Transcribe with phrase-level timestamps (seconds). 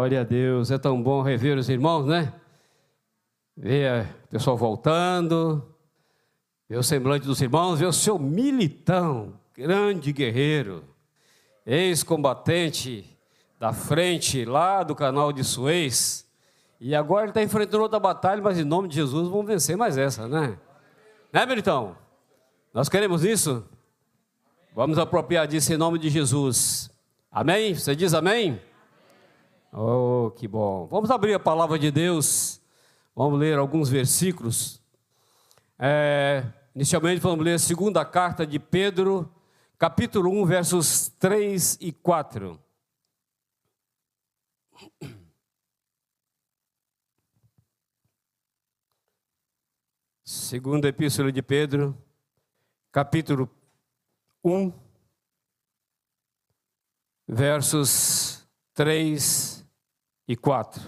[0.00, 2.32] Glória a Deus, é tão bom rever os irmãos, né?
[3.54, 5.62] Ver o pessoal voltando,
[6.66, 10.82] ver o semblante dos irmãos, ver o seu militão, grande guerreiro,
[11.66, 13.14] ex-combatente
[13.58, 16.26] da frente lá do canal de Suez,
[16.80, 19.98] e agora ele está enfrentando outra batalha, mas em nome de Jesus vamos vencer mais
[19.98, 20.58] essa, né?
[21.30, 21.94] Né, militão?
[22.72, 23.68] Nós queremos isso?
[24.74, 26.90] Vamos apropriar disso em nome de Jesus.
[27.30, 27.74] Amém?
[27.74, 28.58] Você diz amém?
[29.72, 30.88] Oh, que bom.
[30.88, 32.60] Vamos abrir a palavra de Deus.
[33.14, 34.82] Vamos ler alguns versículos.
[35.78, 39.32] É, inicialmente, vamos ler a segunda carta de Pedro,
[39.78, 42.60] capítulo 1, versos 3 e 4.
[50.24, 51.96] Segunda epístola de Pedro,
[52.90, 53.48] capítulo
[54.42, 54.72] 1,
[57.28, 59.49] versos 3
[60.30, 60.80] e 4.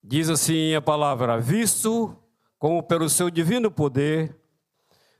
[0.00, 2.16] Diz assim a palavra: Visto
[2.60, 4.38] como pelo seu divino poder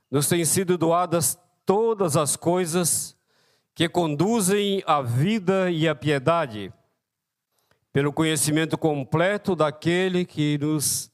[0.09, 3.17] nos têm sido doadas todas as coisas
[3.75, 6.71] que conduzem à vida e à piedade,
[7.91, 11.11] pelo conhecimento completo daquele que nos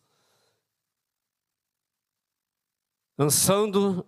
[3.17, 4.05] lançando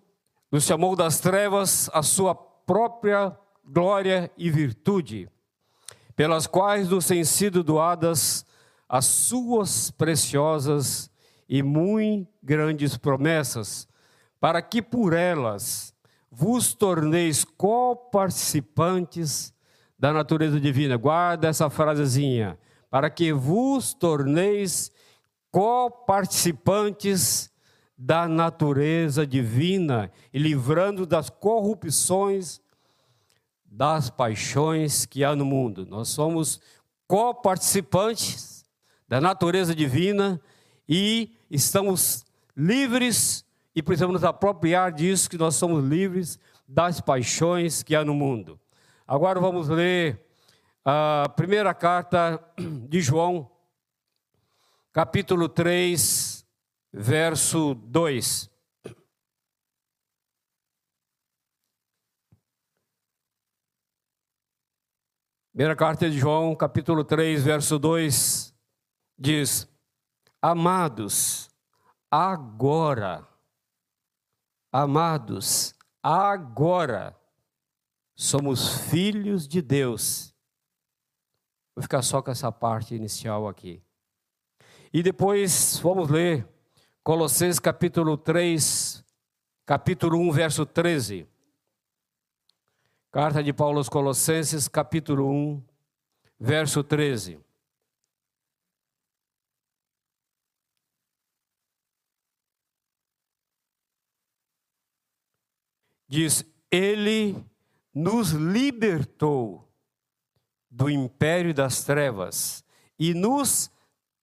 [0.51, 5.27] nos chamou das trevas a sua própria glória e virtude
[6.15, 8.45] pelas quais nos têm sido doadas
[8.87, 11.09] as suas preciosas
[11.47, 13.87] e muito grandes promessas,
[14.39, 15.93] para que por elas
[16.31, 19.53] vos torneis coparticipantes
[19.99, 20.97] da natureza divina.
[20.97, 22.57] Guarda essa frasezinha.
[22.89, 24.91] Para que vos torneis
[25.51, 27.49] coparticipantes
[27.97, 32.59] da natureza divina e livrando das corrupções
[33.71, 35.85] das paixões que há no mundo.
[35.85, 36.59] Nós somos
[37.07, 38.65] coparticipantes
[39.07, 40.41] da natureza divina
[40.87, 46.37] e estamos livres e precisamos nos apropriar disso que nós somos livres
[46.67, 48.59] das paixões que há no mundo.
[49.07, 50.21] Agora vamos ler
[50.83, 52.43] a primeira carta
[52.89, 53.49] de João,
[54.91, 56.45] capítulo 3,
[56.91, 58.50] verso 2.
[65.51, 68.55] Primeira carta de João, capítulo 3, verso 2,
[69.19, 69.67] diz:
[70.41, 71.51] Amados,
[72.09, 73.27] agora,
[74.71, 77.13] amados, agora
[78.15, 80.33] somos filhos de Deus.
[81.75, 83.83] Vou ficar só com essa parte inicial aqui.
[84.93, 86.47] E depois vamos ler
[87.03, 89.03] Colossenses capítulo 3,
[89.65, 91.27] capítulo 1, verso 13.
[93.11, 95.61] Carta de Paulo aos Colossenses, capítulo 1,
[96.39, 97.37] verso 13.
[106.07, 107.35] Diz: Ele
[107.93, 109.69] nos libertou
[110.69, 112.63] do império das trevas
[112.97, 113.69] e nos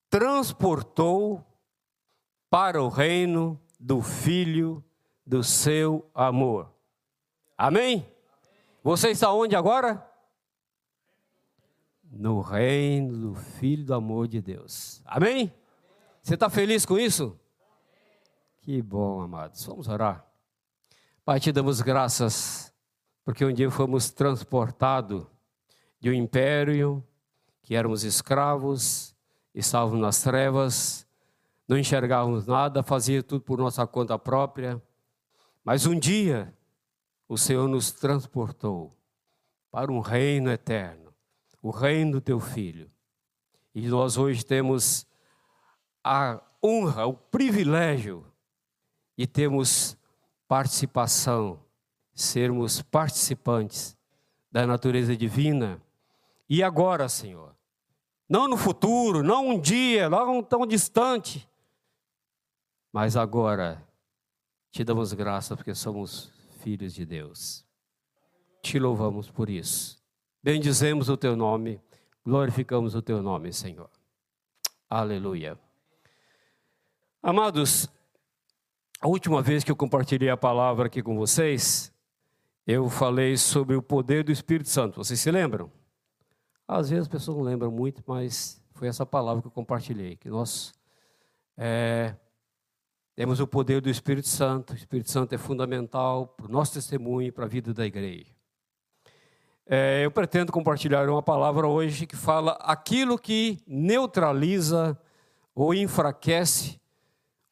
[0.08, 1.44] transportou
[2.48, 4.82] para o reino do Filho
[5.26, 6.72] do seu amor.
[7.54, 8.16] Amém?
[8.82, 10.06] Você está onde agora?
[12.10, 15.02] No reino do Filho do amor de Deus.
[15.04, 15.52] Amém?
[16.22, 17.38] Você está feliz com isso?
[18.62, 19.64] Que bom, amados.
[19.66, 20.24] Vamos orar.
[21.24, 22.72] Pai, te damos graças,
[23.24, 25.26] porque um dia fomos transportados
[26.00, 27.04] de um império,
[27.62, 29.14] que éramos escravos,
[29.54, 31.06] estávamos nas trevas,
[31.66, 34.80] não enxergávamos nada, fazia tudo por nossa conta própria.
[35.64, 36.54] Mas um dia
[37.28, 38.96] o Senhor nos transportou
[39.70, 41.14] para um reino eterno,
[41.62, 42.90] o reino do teu filho.
[43.74, 45.06] E nós hoje temos
[46.02, 48.24] a honra, o privilégio
[49.16, 49.96] de termos
[50.48, 51.62] participação,
[52.14, 53.96] sermos participantes
[54.50, 55.80] da natureza divina.
[56.48, 57.54] E agora, Senhor,
[58.26, 61.46] não no futuro, não um dia, não tão distante,
[62.90, 63.86] mas agora
[64.70, 67.64] te damos graça porque somos filhos de Deus.
[68.62, 70.02] Te louvamos por isso.
[70.42, 71.80] Bendizemos o teu nome,
[72.24, 73.90] glorificamos o teu nome, Senhor.
[74.88, 75.58] Aleluia.
[77.22, 77.88] Amados,
[79.00, 81.92] a última vez que eu compartilhei a palavra aqui com vocês,
[82.66, 84.96] eu falei sobre o poder do Espírito Santo.
[84.96, 85.70] Vocês se lembram?
[86.66, 90.28] Às vezes as pessoas não lembram muito, mas foi essa palavra que eu compartilhei, que
[90.28, 90.72] nós
[91.56, 92.14] é,
[93.18, 94.72] temos o poder do Espírito Santo.
[94.72, 98.32] O Espírito Santo é fundamental para o nosso testemunho e para a vida da igreja.
[99.66, 104.96] é, eu pretendo compartilhar uma palavra hoje que fala aquilo que neutraliza
[105.52, 106.80] ou enfraquece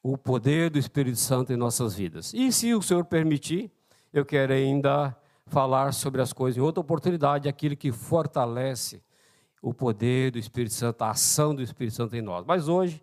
[0.05, 2.33] o poder do Espírito Santo em nossas vidas.
[2.33, 3.69] E se o Senhor permitir,
[4.13, 5.17] eu quero ainda
[5.47, 9.03] falar sobre as coisas em outra oportunidade, aquilo que fortalece
[9.61, 12.45] o poder do Espírito Santo, a ação do Espírito Santo em nós.
[12.47, 13.03] Mas hoje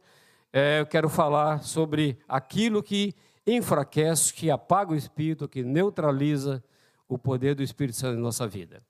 [0.54, 3.16] é, eu quero falar sobre aquilo que
[3.46, 6.64] enfraquece, que apaga o Espírito, que neutraliza
[7.10, 8.84] o poder do Espírito Santo em nossa vida.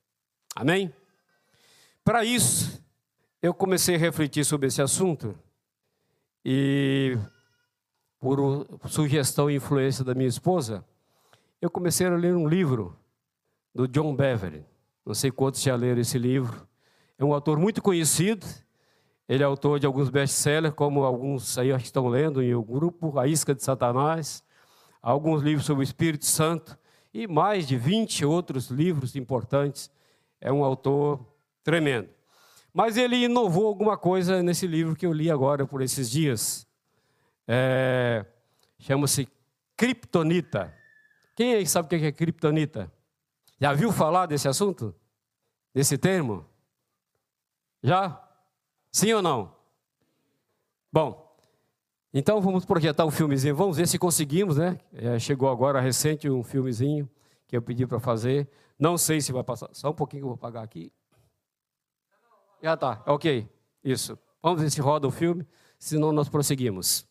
[0.55, 0.93] Amém?
[2.03, 2.83] Para isso,
[3.41, 5.33] eu comecei a refletir sobre esse assunto
[6.45, 7.17] e,
[8.19, 10.85] por sugestão e influência da minha esposa,
[11.61, 12.97] eu comecei a ler um livro
[13.73, 14.65] do John Beverly.
[15.05, 16.67] Não sei quantos já leram esse livro.
[17.17, 18.45] É um autor muito conhecido.
[19.27, 23.27] Ele é autor de alguns best-sellers, como alguns aí estão lendo em o grupo A
[23.27, 24.43] Isca de Satanás,
[25.01, 26.77] alguns livros sobre o Espírito Santo
[27.13, 29.91] e mais de 20 outros livros importantes
[30.41, 31.25] é um autor
[31.63, 32.09] tremendo.
[32.73, 36.67] Mas ele inovou alguma coisa nesse livro que eu li agora por esses dias.
[37.47, 38.25] É,
[38.79, 39.29] Chama-se
[39.77, 40.73] Kryptonita.
[41.35, 42.91] Quem aí sabe o que é Kryptonita?
[43.59, 44.93] Já viu falar desse assunto?
[45.73, 46.45] Desse termo?
[47.81, 48.22] Já?
[48.93, 49.51] Sim ou não?
[50.91, 51.35] Bom,
[52.13, 53.55] então vamos projetar um filmezinho.
[53.55, 54.79] Vamos ver se conseguimos, né?
[54.93, 57.09] É, chegou agora recente um filmezinho
[57.47, 58.47] que eu pedi para fazer.
[58.77, 59.67] Não sei se vai passar.
[59.73, 60.93] Só um pouquinho que eu vou pagar aqui.
[62.61, 63.49] Já tá, ok.
[63.83, 64.17] Isso.
[64.43, 65.45] Vamos ver se roda o filme,
[65.79, 67.07] senão nós prosseguimos.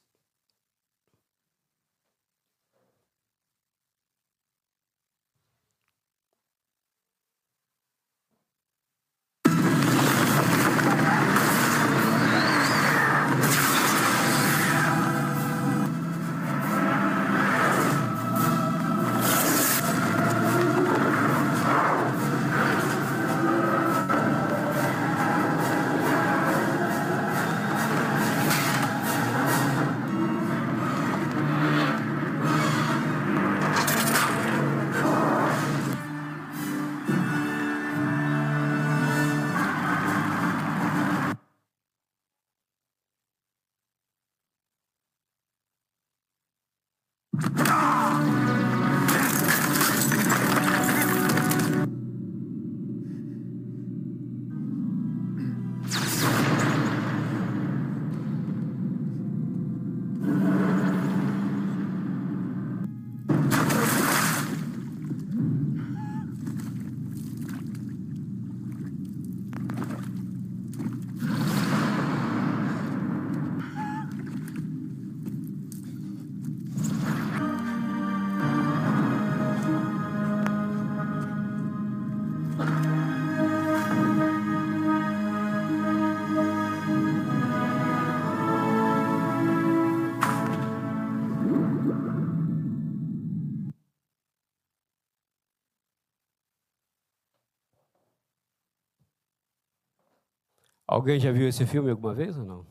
[100.92, 102.66] Alguém já viu esse filme alguma vez ou não?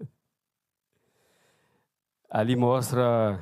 [2.28, 3.38] Ali mostra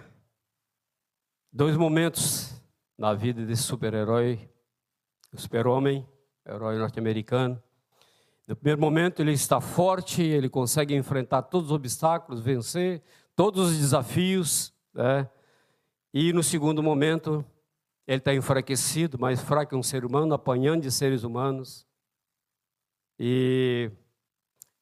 [1.50, 2.62] dois momentos
[2.98, 4.46] na vida desse super-herói,
[5.34, 6.06] super-homem,
[6.46, 7.58] herói norte-americano.
[8.46, 13.02] No primeiro momento ele está forte, ele consegue enfrentar todos os obstáculos, vencer
[13.34, 15.26] todos os desafios, né?
[16.12, 17.42] E no segundo momento
[18.06, 21.88] ele está enfraquecido, mais fraco que um ser humano, apanhando de seres humanos.
[23.22, 23.90] E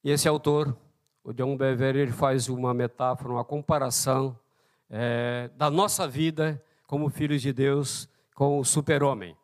[0.04, 0.78] esse autor,
[1.24, 4.38] o John Bever, ele faz uma metáfora, uma comparação
[4.88, 9.36] é, da nossa vida como filhos de Deus com o super-homem.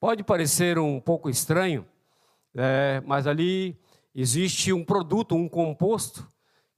[0.00, 1.86] Pode parecer um pouco estranho,
[2.54, 3.78] é, mas ali
[4.14, 6.26] existe um produto, um composto,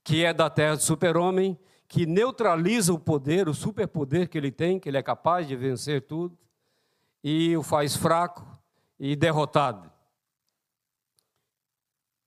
[0.02, 4.80] que é da terra do super-homem, que neutraliza o poder, o superpoder que ele tem,
[4.80, 6.36] que ele é capaz de vencer tudo,
[7.22, 8.44] e o faz fraco
[8.98, 9.91] e derrotado.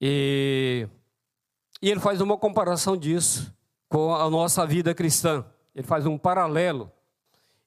[0.07, 0.87] E,
[1.81, 3.51] e ele faz uma comparação disso
[3.89, 5.43] com a nossa vida cristã.
[5.73, 6.91] Ele faz um paralelo.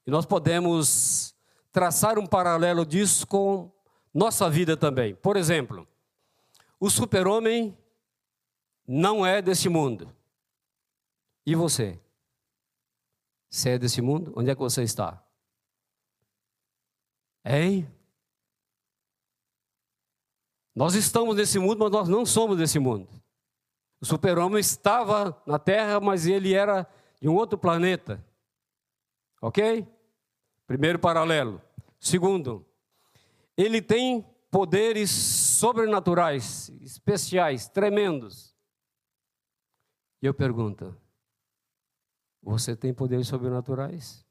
[0.07, 1.35] E nós podemos
[1.73, 3.69] traçar um paralelo disso com
[4.15, 5.17] nossa vida também.
[5.17, 5.85] Por exemplo,
[6.79, 7.77] o super-homem
[8.87, 10.09] não é desse mundo.
[11.45, 11.99] E você?
[13.51, 14.33] Você é desse mundo?
[14.37, 15.21] Onde é que você está?
[17.45, 17.91] Hein?
[20.79, 23.09] Nós estamos nesse mundo, mas nós não somos desse mundo.
[24.01, 26.89] O super-homem estava na Terra, mas ele era
[27.21, 28.25] de um outro planeta.
[29.43, 29.85] Ok?
[30.69, 31.61] Primeiro paralelo.
[31.99, 32.65] Segundo,
[33.57, 38.55] ele tem poderes sobrenaturais, especiais, tremendos.
[40.23, 40.97] E eu pergunto:
[42.41, 44.25] você tem poderes sobrenaturais?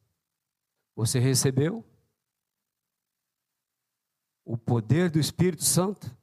[0.95, 1.83] Você recebeu?
[4.45, 6.15] O poder do Espírito Santo?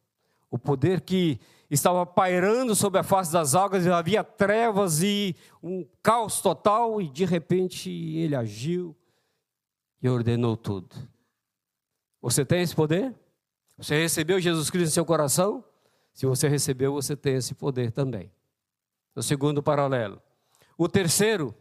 [0.54, 6.40] O poder que estava pairando sobre a face das águas, havia trevas e um caos
[6.40, 8.94] total, e de repente ele agiu
[10.00, 10.94] e ordenou tudo.
[12.22, 13.12] Você tem esse poder?
[13.76, 15.64] Você recebeu Jesus Cristo em seu coração?
[16.12, 18.30] Se você recebeu, você tem esse poder também.
[19.12, 20.22] O segundo paralelo.
[20.78, 21.52] O terceiro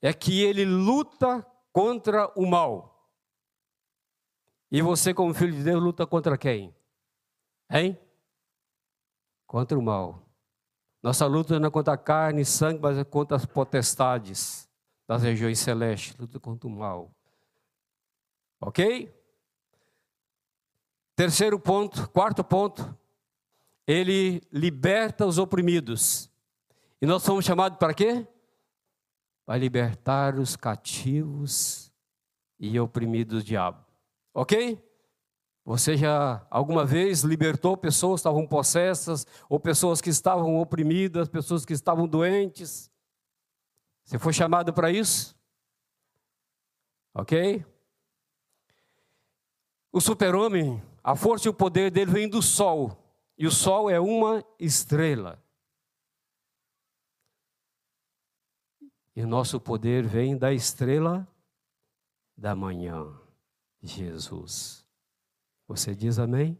[0.00, 3.08] é que ele luta contra o mal.
[4.68, 6.74] E você, como filho de Deus, luta contra quem?
[7.70, 7.96] Hein?
[9.52, 10.26] Contra o mal.
[11.02, 14.66] Nossa luta não é contra a carne e sangue, mas é contra as potestades
[15.06, 16.16] das regiões celestes.
[16.16, 17.14] Luta contra o mal.
[18.58, 19.14] Ok?
[21.14, 22.98] Terceiro ponto, quarto ponto,
[23.86, 26.30] ele liberta os oprimidos.
[26.98, 28.26] E nós somos chamados para quê?
[29.44, 31.92] Para libertar os cativos
[32.58, 33.84] e oprimidos do diabo.
[34.32, 34.82] Ok?
[35.64, 41.64] Você já alguma vez libertou pessoas que estavam possessas, ou pessoas que estavam oprimidas, pessoas
[41.64, 42.90] que estavam doentes?
[44.04, 45.36] Você foi chamado para isso?
[47.14, 47.64] Ok?
[49.92, 52.96] O super-homem a força e o poder dele vem do sol,
[53.36, 55.42] e o sol é uma estrela.
[59.14, 61.26] E o nosso poder vem da estrela
[62.36, 63.12] da manhã,
[63.82, 64.81] Jesus.
[65.68, 66.58] Você diz amém?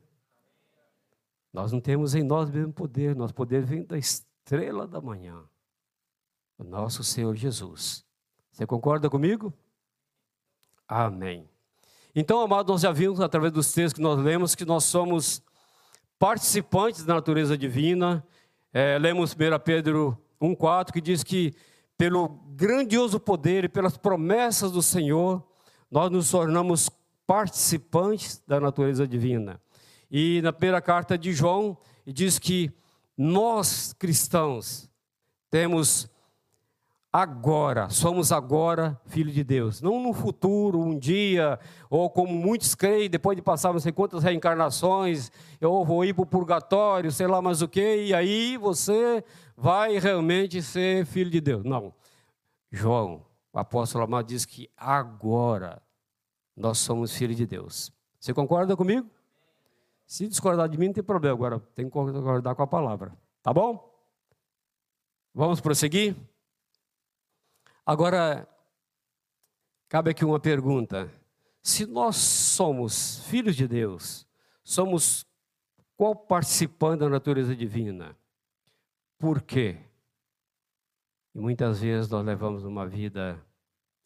[1.53, 5.45] Nós não temos em nós mesmo poder, nosso poder vem da estrela da manhã,
[6.57, 8.05] o nosso Senhor Jesus.
[8.51, 9.53] Você concorda comigo?
[10.89, 11.49] Amém.
[12.15, 15.43] Então, amados, nós já vimos através dos textos que nós lemos que nós somos
[16.19, 18.27] participantes da natureza divina.
[18.73, 21.55] É, lemos 1 Pedro 1,4 que diz que
[21.97, 25.43] pelo grandioso poder e pelas promessas do Senhor,
[25.91, 26.91] nós nos tornamos
[27.27, 29.61] participantes da natureza divina.
[30.11, 31.77] E na primeira carta de João,
[32.07, 32.71] diz que
[33.17, 34.91] nós cristãos
[35.51, 36.11] temos
[37.13, 39.83] agora, somos agora filhos de Deus.
[39.83, 41.59] Não no futuro, um dia,
[41.91, 46.23] ou como muitos creem, depois de passar não sei quantas reencarnações, eu vou ir para
[46.23, 49.23] o purgatório, sei lá mais o que, e aí você
[49.57, 51.65] vai realmente ser filho de Deus.
[51.65, 51.93] Não.
[52.71, 55.83] João, o apóstolo amado, diz que agora
[56.57, 57.93] nós somos filhos de Deus.
[58.19, 59.09] Você concorda comigo?
[60.07, 61.35] Se discordar de mim, não tem problema.
[61.35, 63.17] Agora tem que concordar com a palavra.
[63.43, 63.91] Tá bom?
[65.35, 66.15] Vamos prosseguir?
[67.85, 68.47] Agora,
[69.89, 71.11] cabe aqui uma pergunta.
[71.63, 74.27] Se nós somos filhos de Deus,
[74.63, 75.27] somos
[75.97, 78.17] qual participante da natureza divina?
[79.19, 79.79] Por quê?
[81.35, 83.41] E muitas vezes nós levamos uma vida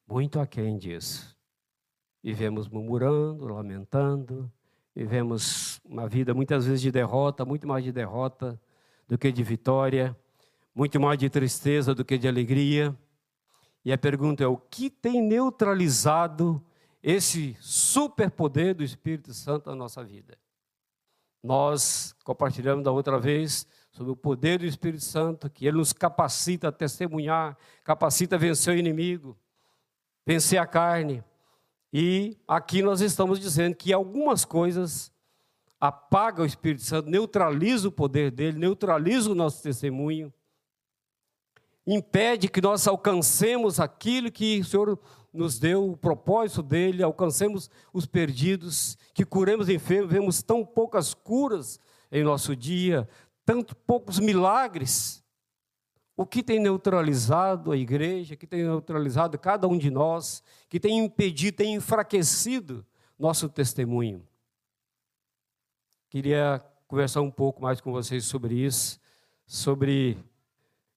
[0.07, 1.36] muito aquém disso.
[2.27, 4.51] Vivemos murmurando, lamentando,
[4.93, 8.61] vivemos uma vida muitas vezes de derrota, muito mais de derrota
[9.07, 10.19] do que de vitória,
[10.75, 12.93] muito mais de tristeza do que de alegria.
[13.85, 16.61] E a pergunta é: o que tem neutralizado
[17.01, 20.37] esse superpoder do Espírito Santo na nossa vida?
[21.41, 26.71] Nós compartilhamos da outra vez sobre o poder do Espírito Santo, que ele nos capacita
[26.71, 29.39] a testemunhar, capacita a vencer o inimigo,
[30.27, 31.23] vencer a carne.
[31.93, 35.13] E aqui nós estamos dizendo que algumas coisas
[35.81, 40.33] apaga o Espírito Santo, neutraliza o poder dele, neutraliza o nosso testemunho
[41.87, 44.99] impede que nós alcancemos aquilo que o Senhor
[45.33, 51.79] nos deu, o propósito dele, alcancemos os perdidos, que curemos enfermos, vemos tão poucas curas
[52.11, 53.09] em nosso dia,
[53.45, 55.23] tanto poucos milagres.
[56.17, 60.99] O que tem neutralizado a igreja, que tem neutralizado cada um de nós, que tem
[60.99, 62.87] impedido, tem enfraquecido
[63.19, 64.27] nosso testemunho.
[66.09, 68.99] Queria conversar um pouco mais com vocês sobre isso,
[69.47, 70.17] sobre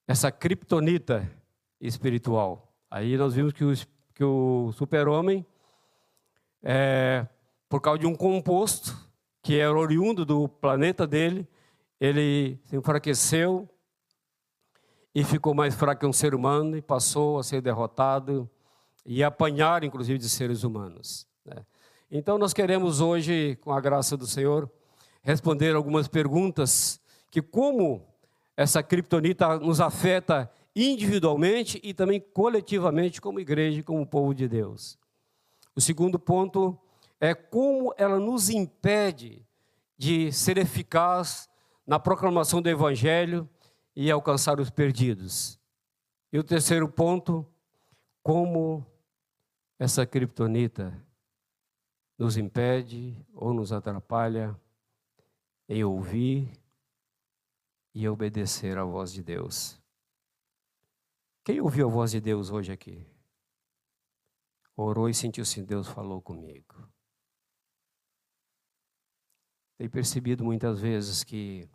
[0.08, 1.30] essa criptonita
[1.82, 2.74] espiritual.
[2.90, 3.74] Aí nós vimos que o,
[4.14, 5.46] que o super-homem,
[6.64, 7.28] é,
[7.68, 8.98] por causa de um composto
[9.42, 11.46] que era oriundo do planeta dele,
[12.00, 13.70] ele se enfraqueceu
[15.14, 18.50] e ficou mais fraco que um ser humano e passou a ser derrotado
[19.06, 21.28] e apanhar, inclusive, de seres humanos.
[21.46, 21.66] Né?
[22.12, 24.70] Então, nós queremos hoje, com a graça do Senhor,
[25.22, 27.02] responder algumas perguntas
[27.32, 28.08] que, como
[28.56, 34.98] essa criptonita nos afeta individualmente e também coletivamente como igreja, como povo de Deus.
[35.76, 36.78] O segundo ponto
[37.20, 39.46] é como ela nos impede
[39.98, 41.50] de ser eficaz
[41.86, 43.50] na proclamação do Evangelho
[43.96, 45.60] e alcançar os perdidos.
[46.32, 47.46] E o terceiro ponto,
[48.22, 48.86] como
[49.78, 50.94] essa criptonita
[52.18, 54.60] nos impede ou nos atrapalha
[55.68, 56.52] em ouvir
[57.94, 59.80] e obedecer à voz de Deus.
[61.44, 63.06] Quem ouviu a voz de Deus hoje aqui?
[64.76, 66.88] Orou e sentiu assim: Deus falou comigo.
[69.78, 71.70] Tenho percebido muitas vezes que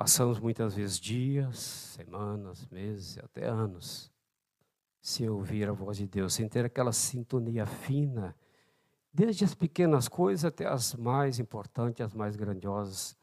[0.00, 4.10] passamos muitas vezes dias, semanas, meses, até anos,
[4.98, 8.34] sem ouvir a voz de Deus, sem ter aquela sintonia fina,
[9.12, 13.14] desde as pequenas coisas até as mais importantes, as mais grandiosas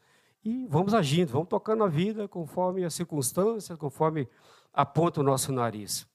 [0.44, 4.28] e vamos agindo, vamos tocando a vida conforme as circunstâncias, conforme
[4.72, 6.06] aponta o nosso nariz.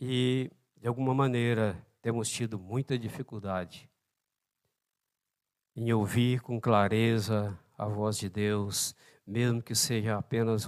[0.00, 3.88] E, de alguma maneira, temos tido muita dificuldade
[5.76, 8.94] em ouvir com clareza a voz de Deus,
[9.26, 10.66] mesmo que seja apenas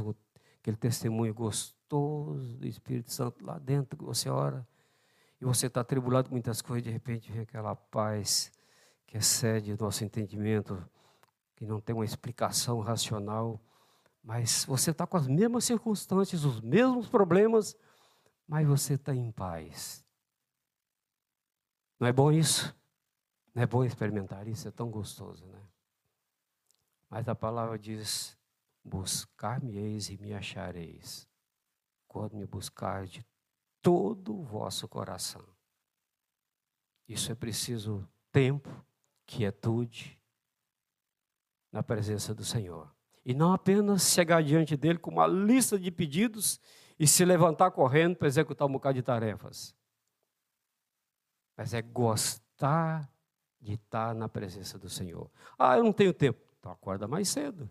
[0.60, 4.66] aquele testemunho gostoso do Espírito Santo lá dentro que você ora,
[5.40, 8.50] e você está atribulado com muitas coisas, de repente vem aquela paz
[9.06, 10.84] que excede o nosso entendimento,
[11.56, 13.60] que não tem uma explicação racional,
[14.22, 17.76] mas você está com as mesmas circunstâncias, os mesmos problemas,
[18.46, 20.04] mas você está em paz.
[21.98, 22.74] Não é bom isso?
[23.54, 24.68] Não é bom experimentar isso?
[24.68, 25.60] É tão gostoso, né?
[27.08, 28.36] Mas a palavra diz:
[28.84, 31.28] Buscar-me-eis e me achareis,
[32.06, 33.24] quando me buscar de
[33.82, 35.44] todo o vosso coração.
[37.08, 38.68] Isso é preciso tempo,
[39.26, 40.18] quietude,
[41.72, 42.90] na presença do Senhor.
[43.24, 46.60] E não apenas chegar diante dele com uma lista de pedidos
[46.98, 49.74] e se levantar correndo para executar um bocado de tarefas.
[51.56, 53.10] Mas é gostar
[53.60, 55.30] de estar na presença do Senhor.
[55.58, 56.47] Ah, eu não tenho tempo.
[56.68, 57.68] Então acorda mais cedo.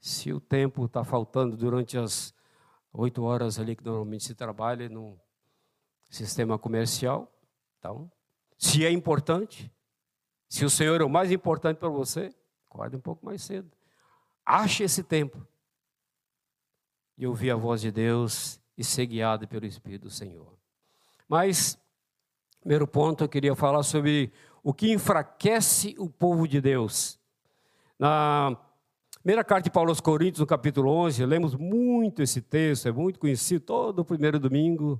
[0.00, 2.32] Se o tempo está faltando durante as
[2.92, 5.18] oito horas ali que normalmente se trabalha no
[6.08, 7.32] sistema comercial,
[7.78, 8.10] então,
[8.56, 9.72] se é importante,
[10.48, 12.32] se o Senhor é o mais importante para você,
[12.68, 13.68] Acorde um pouco mais cedo.
[14.46, 15.44] Ache esse tempo.
[17.18, 20.56] E ouvir a voz de Deus e ser guiado pelo Espírito do Senhor.
[21.28, 21.76] Mas,
[22.60, 27.19] primeiro ponto, eu queria falar sobre o que enfraquece o povo de Deus.
[28.00, 28.56] Na
[29.18, 33.20] primeira carta de Paulo aos Coríntios, no capítulo 11, lemos muito esse texto, é muito
[33.20, 33.60] conhecido.
[33.60, 34.98] Todo primeiro domingo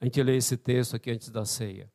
[0.00, 1.88] a gente lê esse texto aqui antes da ceia.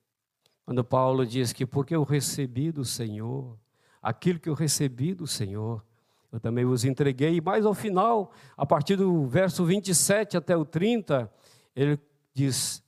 [0.65, 3.59] Quando Paulo diz que porque eu recebi do Senhor
[4.01, 5.83] aquilo que eu recebi do Senhor,
[6.31, 7.41] eu também vos entreguei.
[7.41, 11.29] Mais ao final, a partir do verso 27 até o 30,
[11.75, 11.99] ele
[12.33, 12.81] diz: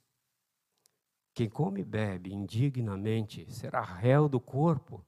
[1.34, 5.04] Quem come e bebe indignamente será réu do corpo.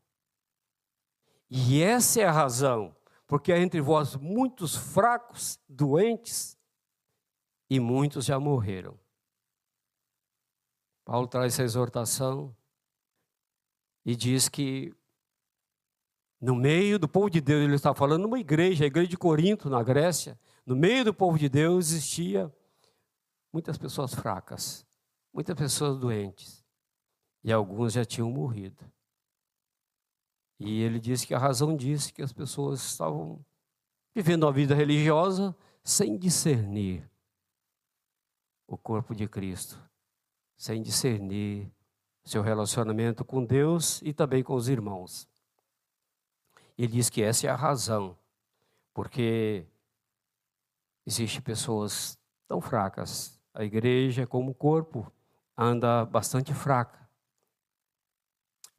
[1.54, 6.56] E essa é a razão, porque há entre vós muitos fracos, doentes,
[7.68, 8.98] e muitos já morreram.
[11.04, 12.56] Paulo traz essa exortação
[14.02, 14.94] e diz que
[16.40, 19.68] no meio do povo de Deus, ele está falando numa igreja, a igreja de Corinto,
[19.68, 20.40] na Grécia.
[20.64, 22.50] No meio do povo de Deus existia
[23.52, 24.86] muitas pessoas fracas,
[25.34, 26.64] muitas pessoas doentes.
[27.44, 28.90] E alguns já tinham morrido.
[30.64, 33.44] E ele disse que a razão disso é que as pessoas estavam
[34.14, 37.10] vivendo uma vida religiosa sem discernir
[38.66, 39.82] o corpo de Cristo,
[40.56, 41.70] sem discernir
[42.24, 45.28] seu relacionamento com Deus e também com os irmãos.
[46.78, 48.16] Ele diz que essa é a razão,
[48.94, 49.66] porque
[51.04, 53.40] existem pessoas tão fracas.
[53.52, 55.12] A igreja, como corpo,
[55.56, 57.01] anda bastante fraca.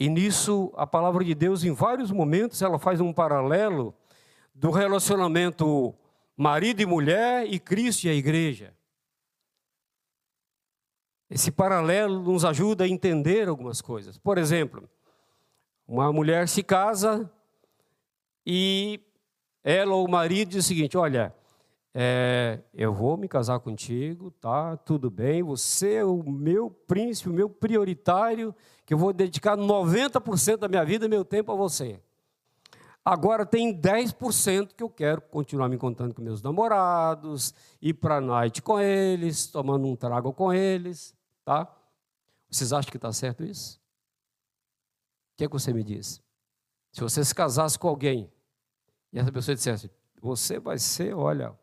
[0.04, 3.96] E nisso, a palavra de Deus, em vários momentos, ela faz um paralelo
[4.54, 5.96] do relacionamento
[6.36, 8.74] marido e mulher e Cristo e a igreja.
[11.30, 14.18] Esse paralelo nos ajuda a entender algumas coisas.
[14.18, 14.90] Por exemplo,
[15.88, 17.32] uma mulher se casa
[18.46, 19.00] e
[19.64, 21.34] ela ou o marido diz o seguinte: Olha,
[21.94, 24.76] é, eu vou me casar contigo, tá?
[24.76, 28.54] Tudo bem, você é o meu príncipe, o meu prioritário,
[28.86, 32.02] que eu vou dedicar 90% da minha vida, meu tempo a você.
[33.06, 38.22] Agora tem 10% que eu quero continuar me contando com meus namorados, ir para a
[38.22, 41.70] noite com eles, tomando um trago com eles, tá?
[42.50, 43.78] Vocês acham que está certo isso?
[45.34, 46.22] O que, é que você me diz?
[46.94, 48.32] Se você se casasse com alguém
[49.12, 49.92] e essa pessoa dissesse:
[50.22, 51.58] Você vai ser, olha,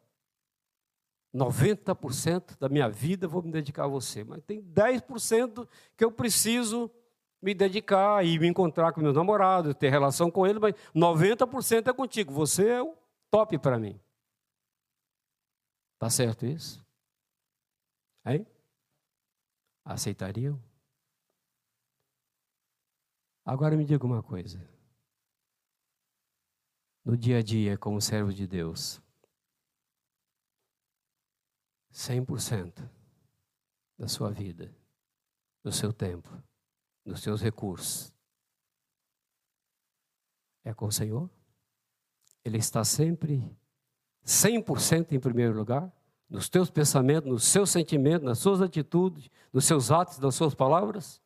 [1.35, 6.91] 90% da minha vida vou me dedicar a você, mas tem 10% que eu preciso
[7.41, 11.93] me dedicar e me encontrar com meu namorado, ter relação com ele, mas 90% é
[11.93, 12.33] contigo.
[12.33, 12.97] Você é o
[13.31, 13.99] top para mim.
[15.99, 16.85] Tá certo isso?
[18.25, 18.47] Hein?
[19.85, 20.63] Aceitariam?
[23.45, 24.61] Agora me diga uma coisa.
[27.05, 29.01] No dia a dia, como servo de Deus,
[31.93, 32.89] 100%
[33.99, 34.75] da sua vida,
[35.63, 36.29] do seu tempo,
[37.11, 38.13] dos seus recursos,
[40.65, 41.29] é com o Senhor?
[42.45, 43.51] Ele está sempre
[44.25, 45.91] 100% em primeiro lugar?
[46.29, 51.21] Nos teus pensamentos, nos seus sentimentos, nas suas atitudes, nos seus atos, nas suas palavras?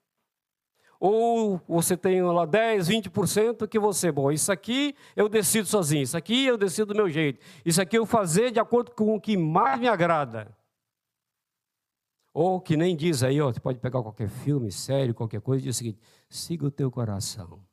[0.99, 6.17] Ou você tem lá 10, 20% que você, bom, isso aqui eu decido sozinho, isso
[6.17, 9.37] aqui eu decido do meu jeito, isso aqui eu fazer de acordo com o que
[9.37, 10.57] mais me agrada.
[12.35, 15.67] Ou que nem diz aí, ó, você pode pegar qualquer filme, série, qualquer coisa, e
[15.67, 17.65] diz o seguinte: siga o teu coração.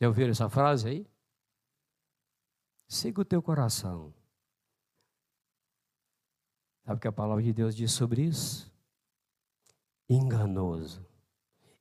[0.00, 1.06] Já ouviram essa frase aí?
[2.88, 4.12] Siga o teu coração.
[6.84, 8.72] Sabe o que a palavra de Deus diz sobre isso?
[10.08, 11.06] Enganoso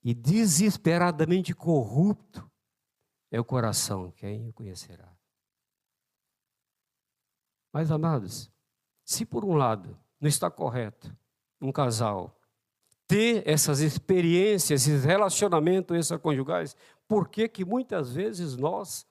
[0.04, 2.50] e desesperadamente corrupto
[3.32, 5.12] é o coração, quem o conhecerá.
[7.74, 8.52] Mas, amados,
[9.04, 11.14] se por um lado não está correto
[11.62, 12.38] um casal
[13.08, 16.76] ter essas experiências, esses relacionamentos extraconjugais,
[17.08, 19.08] por que que muitas vezes nós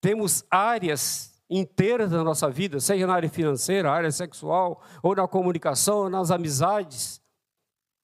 [0.00, 5.98] temos áreas inteiras da nossa vida, seja na área financeira, área sexual, ou na comunicação,
[5.98, 7.20] ou nas amizades,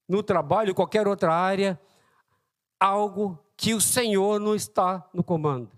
[0.09, 1.81] no trabalho, qualquer outra área,
[2.79, 5.71] algo que o Senhor não está no comando.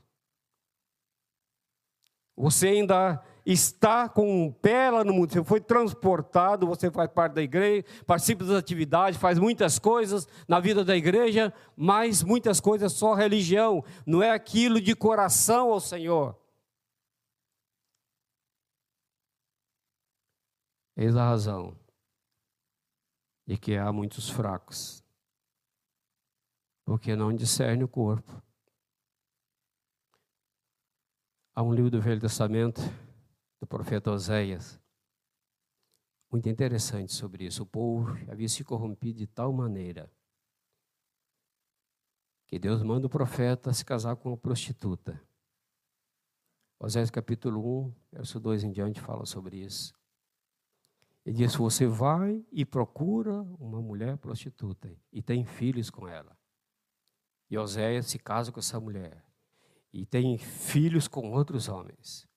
[2.36, 7.34] Você ainda está com um pé lá no mundo, você foi transportado, você faz parte
[7.34, 12.92] da igreja, participa das atividades, faz muitas coisas na vida da igreja, mas muitas coisas
[12.92, 16.38] só religião, não é aquilo de coração ao Senhor.
[20.96, 21.76] Eis a razão
[23.46, 25.04] e que há muitos fracos,
[26.84, 28.42] porque não discerne o corpo.
[31.54, 32.80] Há um livro do Velho Testamento,
[33.64, 34.78] do profeta Oséias,
[36.30, 37.62] muito interessante sobre isso.
[37.62, 40.12] O povo havia se corrompido de tal maneira
[42.46, 45.18] que Deus manda o profeta se casar com uma prostituta.
[46.78, 49.94] Oséias capítulo 1, verso 2 em diante fala sobre isso.
[51.24, 56.36] Ele diz: Você vai e procura uma mulher prostituta e tem filhos com ela.
[57.48, 59.24] E Oséias se casa com essa mulher
[59.90, 62.28] e tem filhos com outros homens.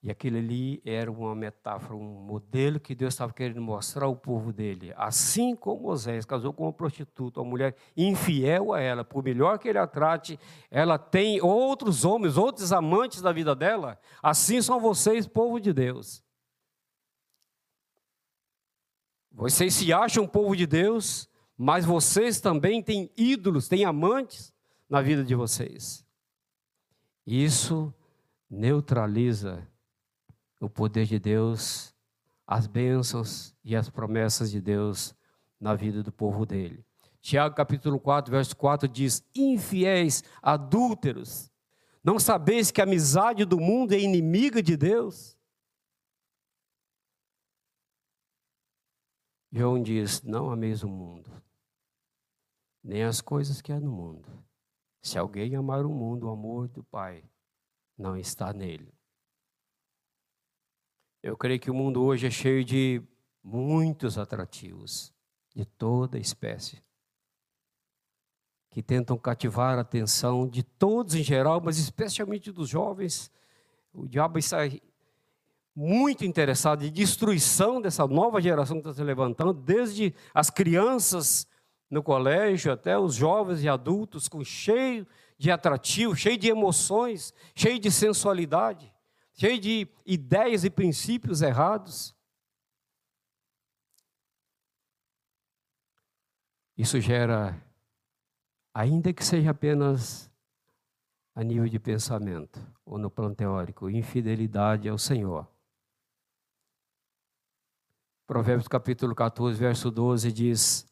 [0.00, 4.52] E aquilo ali era uma metáfora, um modelo que Deus estava querendo mostrar ao povo
[4.52, 4.92] dele.
[4.96, 9.68] Assim como Moisés casou com uma prostituta, uma mulher infiel a ela, por melhor que
[9.68, 10.38] ele a trate,
[10.70, 13.98] ela tem outros homens, outros amantes da vida dela.
[14.22, 16.22] Assim são vocês, povo de Deus.
[19.32, 24.54] Vocês se acham povo de Deus, mas vocês também têm ídolos, têm amantes
[24.88, 26.06] na vida de vocês.
[27.26, 27.92] Isso
[28.48, 29.66] neutraliza
[30.60, 31.94] o poder de Deus,
[32.46, 35.14] as bênçãos e as promessas de Deus
[35.60, 36.84] na vida do povo dele.
[37.20, 41.50] Tiago capítulo 4, verso 4 diz: Infiéis, adúlteros,
[42.02, 45.36] não sabeis que a amizade do mundo é inimiga de Deus?
[49.50, 51.30] João diz: Não ameis o mundo,
[52.82, 54.44] nem as coisas que há no mundo.
[55.02, 57.24] Se alguém amar o mundo, o amor do Pai
[57.96, 58.97] não está nele.
[61.22, 63.02] Eu creio que o mundo hoje é cheio de
[63.42, 65.12] muitos atrativos,
[65.54, 66.80] de toda espécie,
[68.70, 73.32] que tentam cativar a atenção de todos em geral, mas especialmente dos jovens.
[73.92, 74.58] O diabo está
[75.74, 81.46] muito interessado em destruição dessa nova geração que está se levantando, desde as crianças
[81.90, 87.78] no colégio até os jovens e adultos, com cheio de atrativo, cheio de emoções, cheio
[87.78, 88.92] de sensualidade,
[89.38, 92.14] cheio de ideias e princípios errados.
[96.76, 97.56] Isso gera,
[98.74, 100.28] ainda que seja apenas
[101.36, 105.46] a nível de pensamento ou no plano teórico, infidelidade ao Senhor.
[108.26, 110.86] Provérbios capítulo 14, verso 12 diz: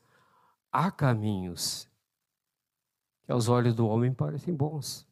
[0.71, 1.89] Há caminhos
[3.25, 5.06] que aos olhos do homem parecem bons,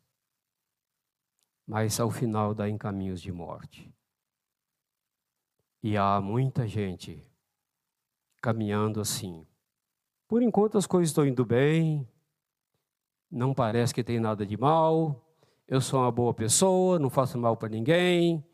[1.66, 3.92] mas ao final dá em caminhos de morte.
[5.83, 7.27] E há muita gente
[8.40, 9.46] caminhando assim.
[10.29, 12.09] Por enquanto as coisas estão indo bem,
[13.31, 15.24] não parece que tem nada de mal,
[15.66, 18.44] eu sou uma boa pessoa, não faço mal para ninguém,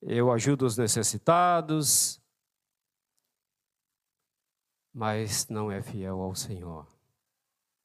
[0.00, 2.20] eu ajudo os necessitados,
[4.92, 6.86] mas não é fiel ao Senhor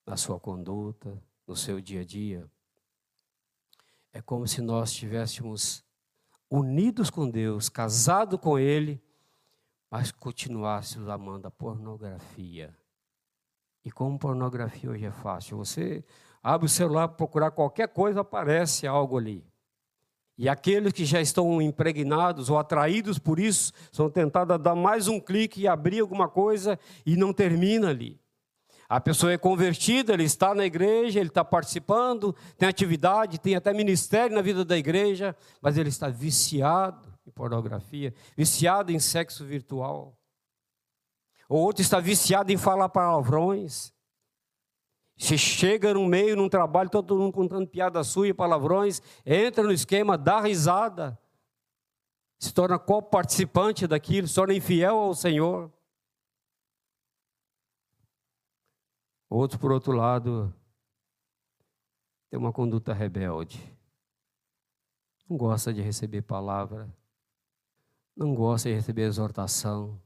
[0.06, 2.50] na sua conduta, no seu dia a dia.
[4.20, 5.82] É como se nós estivéssemos
[6.52, 9.02] unidos com Deus, casados com Ele,
[9.90, 12.78] mas continuássemos amando a pornografia.
[13.82, 16.04] E como pornografia hoje é fácil, você
[16.44, 19.42] abre o celular, procurar qualquer coisa, aparece algo ali.
[20.38, 25.08] E aqueles que já estão impregnados ou atraídos por isso, são tentados a dar mais
[25.08, 28.20] um clique e abrir alguma coisa e não termina ali.
[28.90, 33.72] A pessoa é convertida, ele está na igreja, ele está participando, tem atividade, tem até
[33.72, 40.18] ministério na vida da igreja, mas ele está viciado em pornografia, viciado em sexo virtual.
[41.48, 43.94] Ou outro está viciado em falar palavrões.
[45.16, 49.72] Se chega no meio, num trabalho, todo mundo contando piada sua e palavrões, entra no
[49.72, 51.20] esquema, dá risada,
[52.40, 55.72] se torna co-participante daquilo, se torna infiel ao Senhor.
[59.30, 60.52] Outro, por outro lado,
[62.30, 63.60] tem uma conduta rebelde.
[65.30, 66.92] Não gosta de receber palavra,
[68.16, 70.02] não gosta de receber exortação,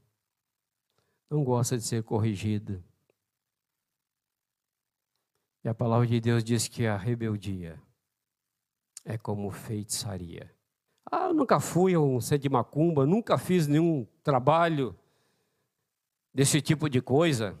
[1.30, 2.84] não gosta de ser corrigido.
[5.64, 7.80] E a palavra de Deus diz que a rebeldia
[9.02, 10.54] é como feitiçaria.
[11.10, 14.94] Ah, eu nunca fui a um centro de macumba, nunca fiz nenhum trabalho
[16.34, 17.58] desse tipo de coisa.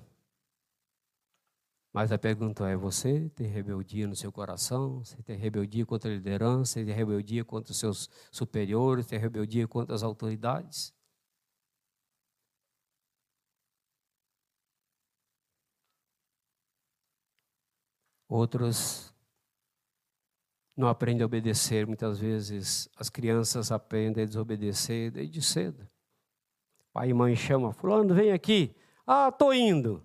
[1.94, 5.04] Mas a pergunta é: você tem rebeldia no seu coração?
[5.04, 6.72] Você tem rebeldia contra a liderança?
[6.74, 9.06] Você tem rebeldia contra os seus superiores?
[9.06, 10.92] Tem rebeldia contra as autoridades?
[18.28, 19.14] Outros
[20.76, 21.86] não aprendem a obedecer.
[21.86, 25.88] Muitas vezes as crianças aprendem a desobedecer desde cedo.
[26.92, 28.74] Pai e mãe chamam, fulano, vem aqui.
[29.06, 30.04] Ah, estou indo.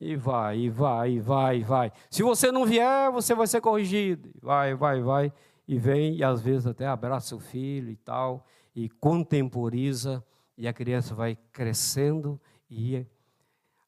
[0.00, 1.92] E vai, e vai, e vai, e vai.
[2.10, 4.30] Se você não vier, você vai ser corrigido.
[4.42, 5.32] Vai, vai, vai.
[5.66, 10.24] E vem, e às vezes até abraça o filho e tal, e contemporiza,
[10.56, 13.06] e a criança vai crescendo e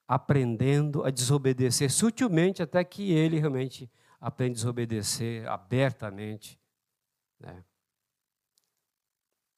[0.07, 6.59] aprendendo a desobedecer sutilmente, até que ele realmente aprende a desobedecer abertamente.
[7.39, 7.63] Né?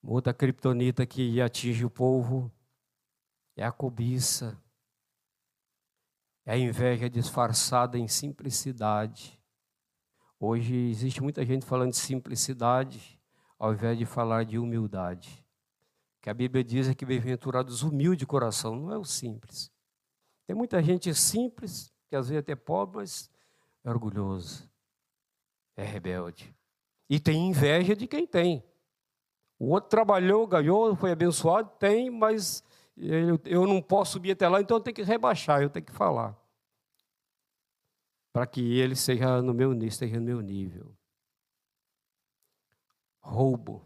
[0.03, 2.51] Outra criptonita que atinge o povo
[3.57, 4.61] é a cobiça
[6.51, 9.41] é a inveja disfarçada em simplicidade.
[10.41, 13.21] Hoje existe muita gente falando de simplicidade,
[13.57, 15.47] ao invés de falar de humildade.
[16.21, 19.71] Que a Bíblia diz é que bem-aventurados humildes de coração, não é o simples.
[20.45, 23.31] Tem muita gente simples, que às vezes é até pobre, mas
[23.85, 24.69] é orgulhoso,
[25.77, 26.53] é rebelde.
[27.09, 28.61] E tem inveja de quem tem.
[29.57, 32.65] O outro trabalhou, ganhou, foi abençoado, tem, mas
[32.97, 35.93] eu, eu não posso subir até lá, então eu tenho que rebaixar, eu tenho que
[35.93, 36.40] falar.
[38.33, 40.97] Para que ele seja no meu, esteja no meu nível.
[43.21, 43.85] Roubo.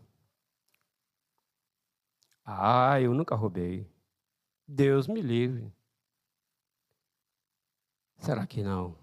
[2.44, 3.90] Ah, eu nunca roubei.
[4.66, 5.72] Deus me livre.
[8.18, 8.96] Será que não?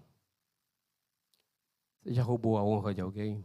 [2.02, 3.44] Você já roubou a honra de alguém?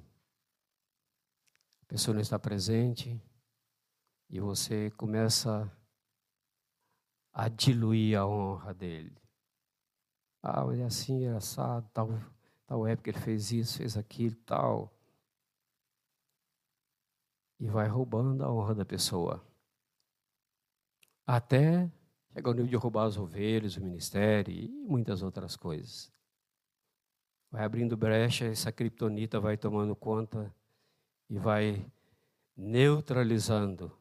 [1.84, 3.22] A pessoa não está presente
[4.30, 5.72] e você começa
[7.32, 9.16] a diluir a honra dele.
[10.50, 12.08] Ah, mas é assim, é assado, tal,
[12.66, 14.90] tal época ele fez isso, fez aquilo, tal.
[17.60, 19.44] E vai roubando a honra da pessoa.
[21.26, 21.92] Até
[22.32, 26.10] chegar ao nível de roubar as ovelhas, o ministério e muitas outras coisas.
[27.52, 30.56] Vai abrindo brecha, essa criptonita vai tomando conta
[31.30, 31.86] e vai
[32.56, 33.92] neutralizando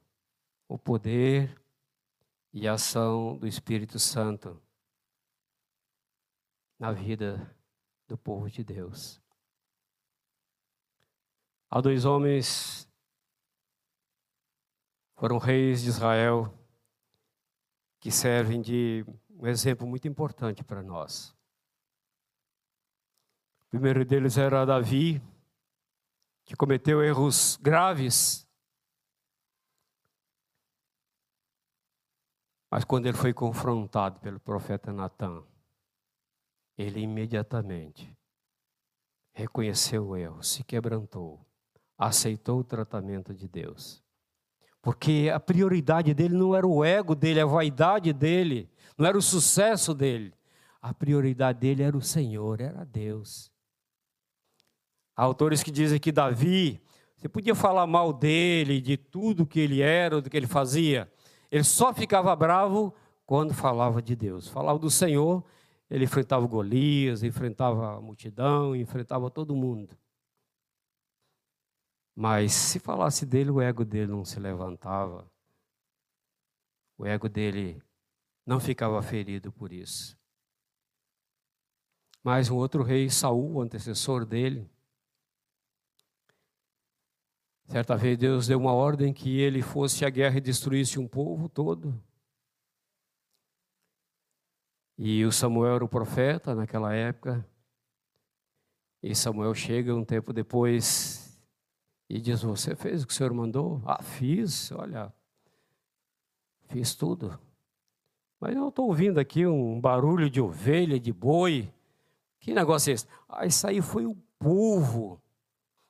[0.69, 1.61] o poder
[2.53, 4.63] e a ação do Espírito Santo
[6.79, 7.55] na vida
[8.07, 9.21] do povo de Deus.
[11.71, 12.89] Há dois homens,
[15.17, 16.53] foram reis de Israel,
[18.01, 21.31] que servem de um exemplo muito importante para nós.
[23.67, 25.21] O primeiro deles era Davi,
[26.45, 28.47] que cometeu erros graves
[32.71, 35.43] Mas quando ele foi confrontado pelo profeta Natan,
[36.77, 38.17] ele imediatamente
[39.33, 41.45] reconheceu o erro, se quebrantou,
[41.99, 44.03] aceitou o tratamento de Deus.
[44.81, 49.23] Porque a prioridade dele não era o ego dele, a vaidade dele, não era o
[49.23, 50.33] sucesso dele.
[50.81, 53.51] A prioridade dele era o Senhor, era Deus.
[55.17, 56.81] Há autores que dizem que Davi,
[57.17, 61.11] você podia falar mal dele, de tudo que ele era, do que ele fazia.
[61.51, 62.95] Ele só ficava bravo
[63.27, 64.49] quando falava de Deus.
[64.49, 65.45] Falava do Senhor,
[65.88, 69.96] ele enfrentava Golias, enfrentava a multidão, enfrentava todo mundo.
[72.14, 75.31] Mas se falasse dele, o ego dele não se levantava.
[76.96, 77.83] O ego dele
[78.44, 80.18] não ficava ferido por isso.
[82.22, 84.68] Mas um outro rei, Saul, o antecessor dele,
[87.68, 91.49] Certa vez Deus deu uma ordem que ele fosse à guerra e destruísse um povo
[91.49, 92.01] todo.
[94.99, 97.47] E o Samuel era o profeta naquela época.
[99.03, 101.41] E Samuel chega um tempo depois
[102.09, 103.83] e diz: Você fez o que o Senhor mandou?
[103.85, 105.13] Ah, fiz, olha,
[106.69, 107.39] fiz tudo.
[108.41, 111.73] Mas eu estou ouvindo aqui um barulho de ovelha, de boi.
[112.41, 113.07] Que negócio é esse?
[113.29, 115.21] Ah, isso aí foi o povo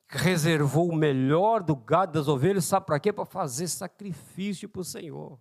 [0.08, 3.12] reservou o melhor do gado das ovelhas, sabe para quê?
[3.12, 5.38] Para fazer sacrifício para o Senhor.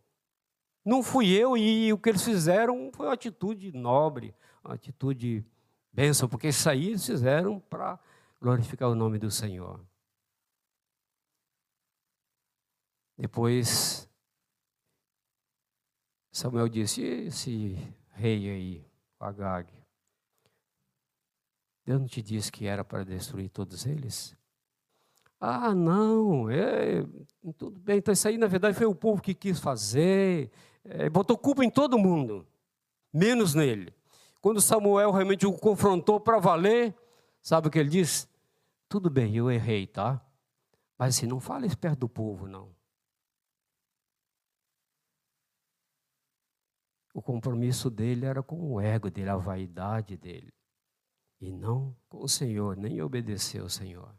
[0.85, 5.43] Não fui eu e o que eles fizeram foi uma atitude nobre, uma atitude
[5.91, 7.99] bênção, porque isso aí eles fizeram para
[8.39, 9.83] glorificar o nome do Senhor.
[13.17, 14.07] Depois,
[16.31, 17.77] Samuel disse: esse
[18.11, 18.85] rei aí,
[19.19, 19.73] Agag,
[21.85, 24.35] Deus não te disse que era para destruir todos eles?
[25.39, 27.03] Ah, não, é,
[27.57, 27.97] tudo bem.
[27.97, 30.51] Então, isso aí, na verdade, foi o povo que quis fazer,
[30.85, 32.47] é, botou culpa em todo mundo,
[33.11, 33.93] menos nele.
[34.39, 36.95] Quando Samuel realmente o confrontou para valer,
[37.41, 38.27] sabe o que ele disse?
[38.87, 40.23] Tudo bem, eu errei, tá?
[40.97, 42.73] Mas assim, não fale perto do povo, não.
[47.13, 50.53] O compromisso dele era com o ego dele, a vaidade dele.
[51.41, 54.13] E não com o Senhor, nem obedecer ao Senhor.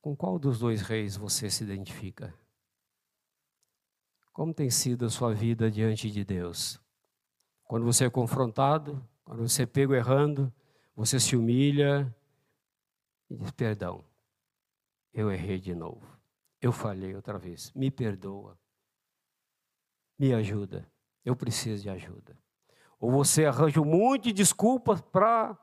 [0.00, 2.34] Com qual dos dois reis você se identifica?
[4.34, 6.80] Como tem sido a sua vida diante de Deus?
[7.62, 10.52] Quando você é confrontado, quando você é pego errando,
[10.96, 12.12] você se humilha
[13.30, 14.04] e diz: Perdão,
[15.12, 16.04] eu errei de novo,
[16.60, 18.58] eu falhei outra vez, me perdoa,
[20.18, 20.84] me ajuda,
[21.24, 22.36] eu preciso de ajuda.
[22.98, 25.56] Ou você arranja um monte de desculpas para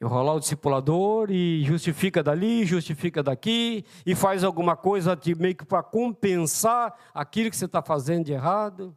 [0.00, 5.82] enrolar o discipulador e justifica dali, justifica daqui, e faz alguma coisa meio que para
[5.82, 8.96] compensar aquilo que você está fazendo de errado.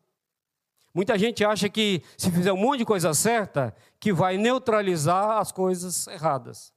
[0.94, 5.52] Muita gente acha que se fizer um monte de coisa certa, que vai neutralizar as
[5.52, 6.74] coisas erradas.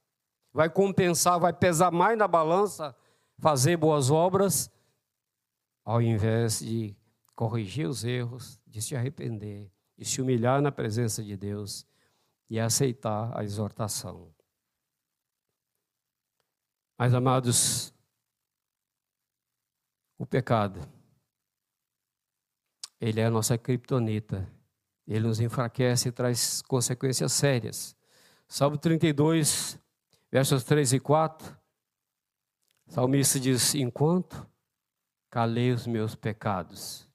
[0.53, 2.95] Vai compensar, vai pesar mais na balança
[3.37, 4.71] fazer boas obras,
[5.83, 6.95] ao invés de
[7.35, 11.85] corrigir os erros, de se arrepender, de se humilhar na presença de Deus
[12.49, 14.33] e aceitar a exortação.
[16.97, 17.93] Mas, amados,
[20.17, 20.79] o pecado,
[22.99, 24.49] ele é a nossa criptonita.
[25.07, 27.95] Ele nos enfraquece e traz consequências sérias.
[28.47, 29.79] Salmo 32,
[30.31, 31.57] versos 3 e 4.
[32.87, 34.49] O salmista diz: Enquanto
[35.29, 37.07] calei os meus pecados,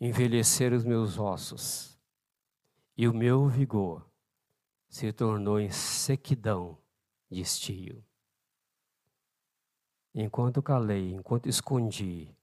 [0.00, 1.95] envelheceram os meus ossos
[2.96, 4.08] e o meu vigor
[4.88, 6.78] se tornou em sequidão
[7.30, 8.02] de estio.
[10.14, 12.34] Enquanto calei, enquanto escondi,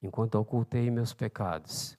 [0.00, 1.98] enquanto ocultei meus pecados,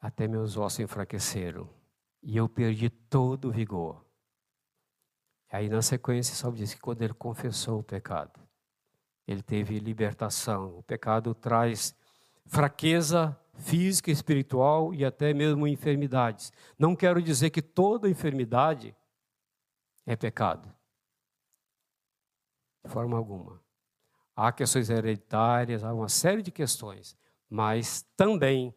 [0.00, 1.68] até meus ossos enfraqueceram
[2.22, 4.04] e eu perdi todo o vigor.
[5.50, 8.38] Aí na sequência, só diz que quando ele confessou o pecado,
[9.26, 10.78] ele teve libertação.
[10.78, 11.94] O pecado traz
[12.46, 16.52] fraqueza física, espiritual e até mesmo enfermidades.
[16.78, 18.96] Não quero dizer que toda enfermidade
[20.06, 20.72] é pecado.
[22.84, 23.60] De forma alguma.
[24.34, 27.16] Há questões hereditárias, há uma série de questões,
[27.48, 28.74] mas também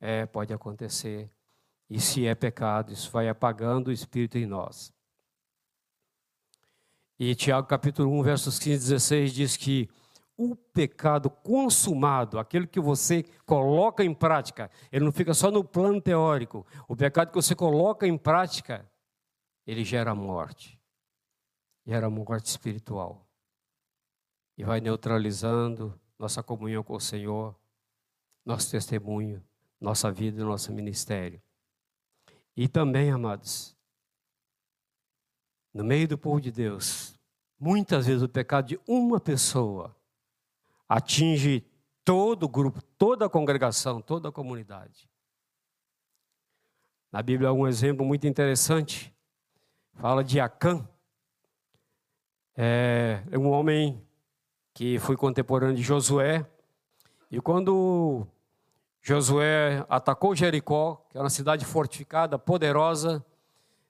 [0.00, 1.30] é, pode acontecer.
[1.88, 4.92] E se é pecado, isso vai apagando o espírito em nós.
[7.18, 9.88] E Tiago capítulo 1, versos 15 e 16 diz que
[10.36, 16.00] o pecado consumado, aquele que você coloca em prática, ele não fica só no plano
[16.00, 16.66] teórico.
[16.88, 18.88] O pecado que você coloca em prática,
[19.66, 20.80] ele gera morte.
[21.86, 23.26] Gera morte espiritual.
[24.56, 27.54] E vai neutralizando nossa comunhão com o Senhor,
[28.44, 29.42] nosso testemunho,
[29.80, 31.40] nossa vida nosso ministério.
[32.56, 33.76] E também, amados,
[35.72, 37.18] no meio do povo de Deus,
[37.58, 39.94] muitas vezes o pecado de uma pessoa
[40.94, 41.66] atinge
[42.04, 45.08] todo o grupo, toda a congregação, toda a comunidade.
[47.10, 49.12] Na Bíblia há um exemplo muito interessante.
[49.94, 50.88] Fala de Acã.
[52.56, 54.00] É, é um homem
[54.72, 56.46] que foi contemporâneo de Josué.
[57.28, 58.24] E quando
[59.02, 63.24] Josué atacou Jericó, que era uma cidade fortificada, poderosa,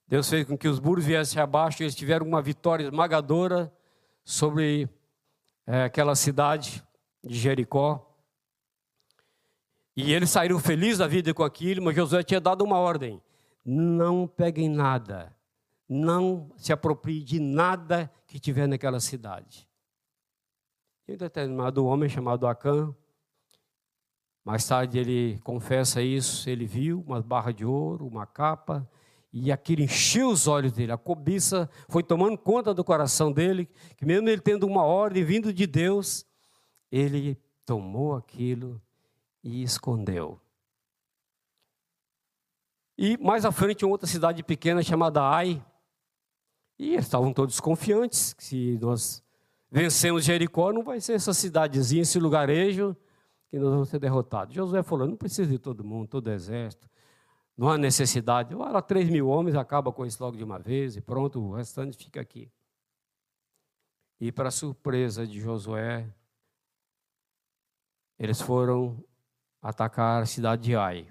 [0.08, 3.70] Deus fez com que os muros viessem abaixo e eles tiveram uma vitória esmagadora
[4.24, 4.88] sobre
[5.66, 6.82] é, aquela cidade
[7.24, 8.10] de Jericó.
[9.96, 13.22] E eles saíram felizes da vida com aquilo, mas Josué tinha dado uma ordem:
[13.64, 15.34] não peguem nada,
[15.88, 19.68] não se aproprie de nada que tiver naquela cidade.
[21.06, 22.94] E um determinado homem chamado Acã,
[24.44, 28.88] mais tarde ele confessa isso, ele viu uma barra de ouro, uma capa,
[29.32, 34.04] e aquilo encheu os olhos dele, a cobiça foi tomando conta do coração dele, que
[34.04, 36.26] mesmo ele tendo uma ordem vindo de Deus,
[36.94, 37.36] ele
[37.66, 38.80] tomou aquilo
[39.42, 40.40] e escondeu.
[42.96, 45.64] E mais à frente, outra cidade pequena chamada Ai,
[46.78, 49.20] e eles estavam todos confiantes que se nós
[49.68, 52.96] vencemos Jericó, não vai ser essa cidadezinha, esse lugarejo,
[53.50, 54.54] que nós vamos ser derrotados.
[54.54, 56.88] Josué falou: não precisa de todo mundo, todo exército.
[57.56, 58.54] Não há necessidade.
[58.54, 61.96] Olha, 3 mil homens, acaba com isso logo de uma vez e pronto, o restante
[61.96, 62.50] fica aqui.
[64.20, 66.08] E para surpresa de Josué,
[68.18, 69.02] eles foram
[69.60, 71.08] atacar a cidade de Ai.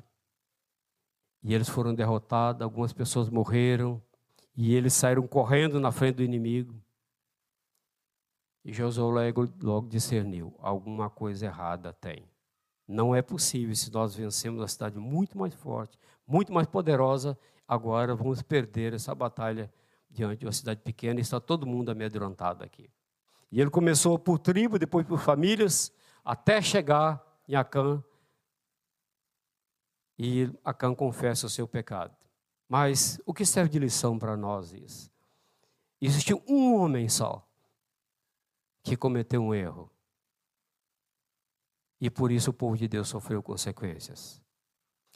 [1.42, 4.02] E eles foram derrotados, algumas pessoas morreram,
[4.56, 6.82] e eles saíram correndo na frente do inimigo.
[8.64, 12.26] E Josué logo discerniu: alguma coisa errada tem.
[12.88, 17.38] Não é possível se nós vencemos uma cidade muito mais forte, muito mais poderosa,
[17.68, 19.72] agora vamos perder essa batalha
[20.10, 22.90] diante de uma cidade pequena e está todo mundo amedrontado aqui.
[23.52, 25.92] E ele começou por tribo, depois por famílias,
[26.24, 28.04] até chegar em Acã.
[30.18, 32.16] E Acã confessa o seu pecado.
[32.68, 35.12] Mas o que serve de lição para nós isso?
[36.00, 37.48] Existiu um homem só
[38.84, 39.90] que cometeu um erro.
[42.00, 44.42] E por isso o povo de Deus sofreu consequências.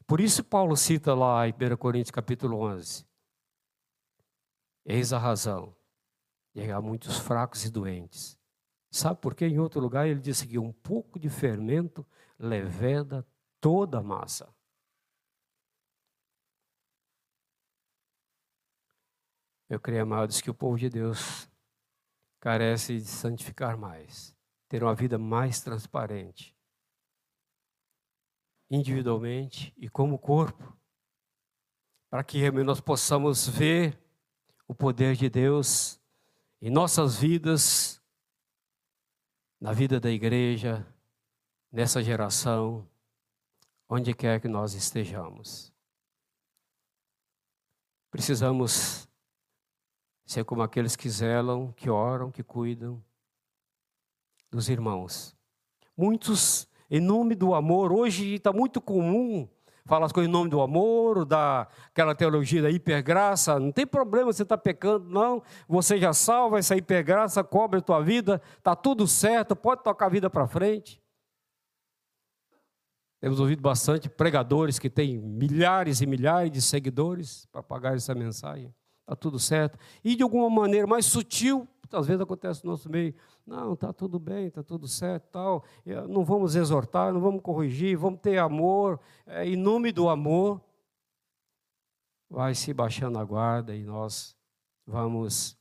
[0.05, 3.05] Por isso Paulo cita lá em 1 Coríntios capítulo 11.
[4.86, 5.76] Eis a razão.
[6.55, 8.37] E há muitos fracos e doentes.
[8.90, 9.46] Sabe por quê?
[9.46, 12.06] Em outro lugar ele disse que um pouco de fermento
[12.40, 13.26] leveda
[13.60, 14.54] toda a massa.
[19.70, 21.50] Eu creio, amados, que o povo de Deus
[22.40, 24.34] carece de santificar mais,
[24.70, 26.56] ter uma vida mais transparente,
[28.70, 30.78] individualmente e como corpo,
[32.10, 34.02] para que nós possamos ver
[34.66, 36.00] o poder de Deus
[36.62, 37.97] em nossas vidas,
[39.60, 40.86] na vida da igreja,
[41.72, 42.88] nessa geração,
[43.89, 45.74] onde quer que nós estejamos.
[48.12, 49.08] Precisamos
[50.26, 53.03] ser como aqueles que zelam, que oram, que cuidam
[54.49, 55.36] dos irmãos.
[55.95, 57.91] Muitos em nome do amor.
[57.91, 59.47] Hoje está muito comum
[59.88, 63.60] falar as coisas em nome do amor, da aquela teologia da hipergraça.
[63.60, 65.42] Não tem problema você estar tá pecando, não.
[65.68, 70.10] Você já salva, essa hipergraça cobre a tua vida, está tudo certo, pode tocar a
[70.10, 71.02] vida para frente.
[73.20, 78.72] Temos ouvido bastante pregadores que têm milhares e milhares de seguidores para pagar essa mensagem.
[79.02, 79.80] Está tudo certo.
[80.04, 83.14] E de alguma maneira mais sutil, às vezes acontece no nosso meio.
[83.46, 85.64] Não, está tudo bem, está tudo certo, tal.
[86.10, 89.00] Não vamos exortar, não vamos corrigir, vamos ter amor.
[89.26, 90.62] É, em nome do amor,
[92.30, 94.36] vai se baixando a guarda e nós
[94.86, 95.58] vamos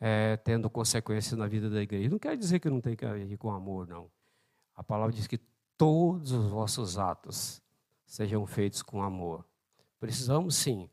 [0.00, 2.08] é, tendo consequências na vida da igreja.
[2.08, 4.10] Não quer dizer que não tem que agir com amor, não.
[4.74, 5.38] A palavra diz que
[5.76, 7.62] todos os vossos atos
[8.04, 9.44] sejam feitos com amor.
[10.00, 10.88] Precisamos sim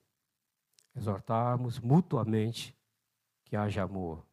[0.95, 2.75] exortarmos mutuamente
[3.43, 4.23] que haja amor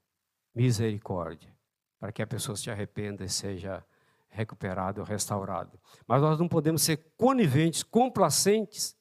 [0.54, 1.54] misericórdia,
[1.98, 3.84] para que a pessoa se arrependa e seja
[4.28, 5.78] recuperada ou restaurada.
[6.06, 8.96] Mas nós não podemos ser coniventes, complacentes,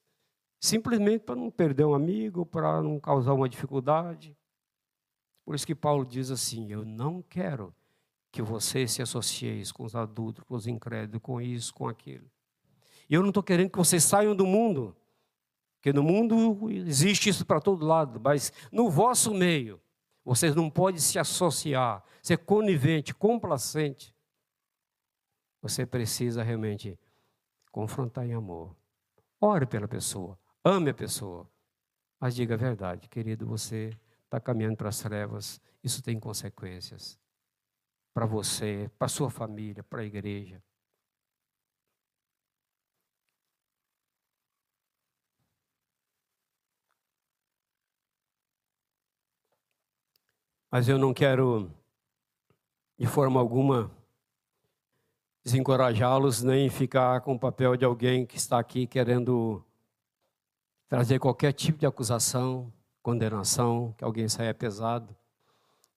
[0.59, 4.37] simplesmente para não perder um amigo, para não causar uma dificuldade.
[5.43, 7.73] Por isso que Paulo diz assim: Eu não quero
[8.31, 12.29] que vocês se associem com os adultos, com os incrédulos, com isso, com aquilo.
[13.09, 14.95] E eu não estou querendo que vocês saiam do mundo,
[15.75, 19.81] porque no mundo existe isso para todo lado, mas no vosso meio,
[20.23, 24.15] vocês não podem se associar, ser conivente, complacente.
[25.61, 26.99] Você precisa realmente
[27.71, 28.75] confrontar em amor.
[29.39, 31.49] Ore pela pessoa, ame a pessoa,
[32.19, 35.59] mas diga a verdade, querido, você está caminhando para as trevas.
[35.83, 37.19] Isso tem consequências
[38.13, 40.61] para você, para sua família, para a igreja.
[50.71, 51.69] Mas eu não quero,
[52.97, 53.91] de forma alguma,
[55.43, 59.61] desencorajá-los, nem ficar com o papel de alguém que está aqui querendo
[60.87, 62.71] trazer qualquer tipo de acusação,
[63.03, 65.13] condenação, que alguém saia pesado.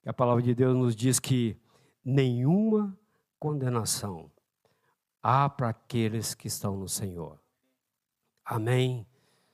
[0.05, 1.57] a palavra de Deus nos diz que
[2.05, 2.99] nenhuma
[3.39, 4.29] condenação
[5.23, 7.41] há para aqueles que estão no Senhor.
[8.45, 9.07] Amém?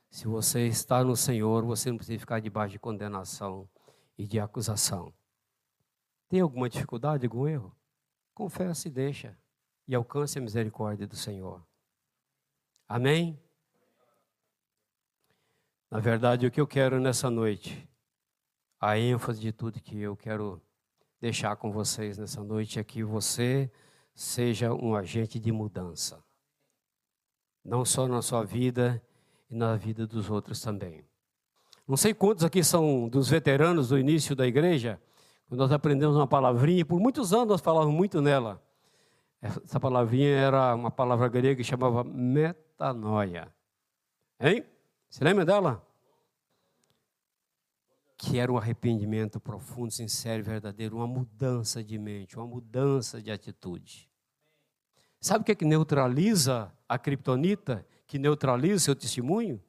[0.09, 3.68] Se você está no Senhor, você não precisa ficar debaixo de condenação
[4.21, 5.14] e de acusação.
[6.29, 7.75] Tem alguma dificuldade, algum erro?
[8.35, 9.37] Confesse e deixa.
[9.89, 11.66] E alcance a misericórdia do Senhor.
[12.87, 13.43] Amém?
[15.91, 17.89] Na verdade, o que eu quero nessa noite,
[18.79, 20.62] a ênfase de tudo que eu quero
[21.18, 23.73] deixar com vocês nessa noite é que você
[24.14, 26.23] seja um agente de mudança.
[27.64, 29.03] Não só na sua vida
[29.49, 31.10] e na vida dos outros também.
[31.91, 35.03] Não sei quantos aqui são dos veteranos do início da igreja,
[35.49, 38.62] quando nós aprendemos uma palavrinha, por muitos anos nós falávamos muito nela.
[39.43, 43.53] Essa palavrinha era uma palavra grega que chamava metanoia.
[44.38, 44.64] Hein?
[45.09, 45.84] Você lembra dela?
[48.16, 53.32] Que era um arrependimento profundo, sincero e verdadeiro, uma mudança de mente, uma mudança de
[53.32, 54.09] atitude.
[55.20, 57.84] Sabe o que, é que neutraliza a criptonita?
[58.07, 59.61] Que neutraliza seu testemunho?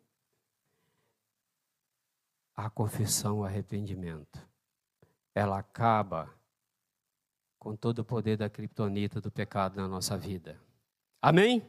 [2.56, 4.40] A confissão, o arrependimento.
[5.34, 6.30] Ela acaba
[7.58, 10.60] com todo o poder da criptonita do pecado na nossa vida.
[11.22, 11.64] Amém?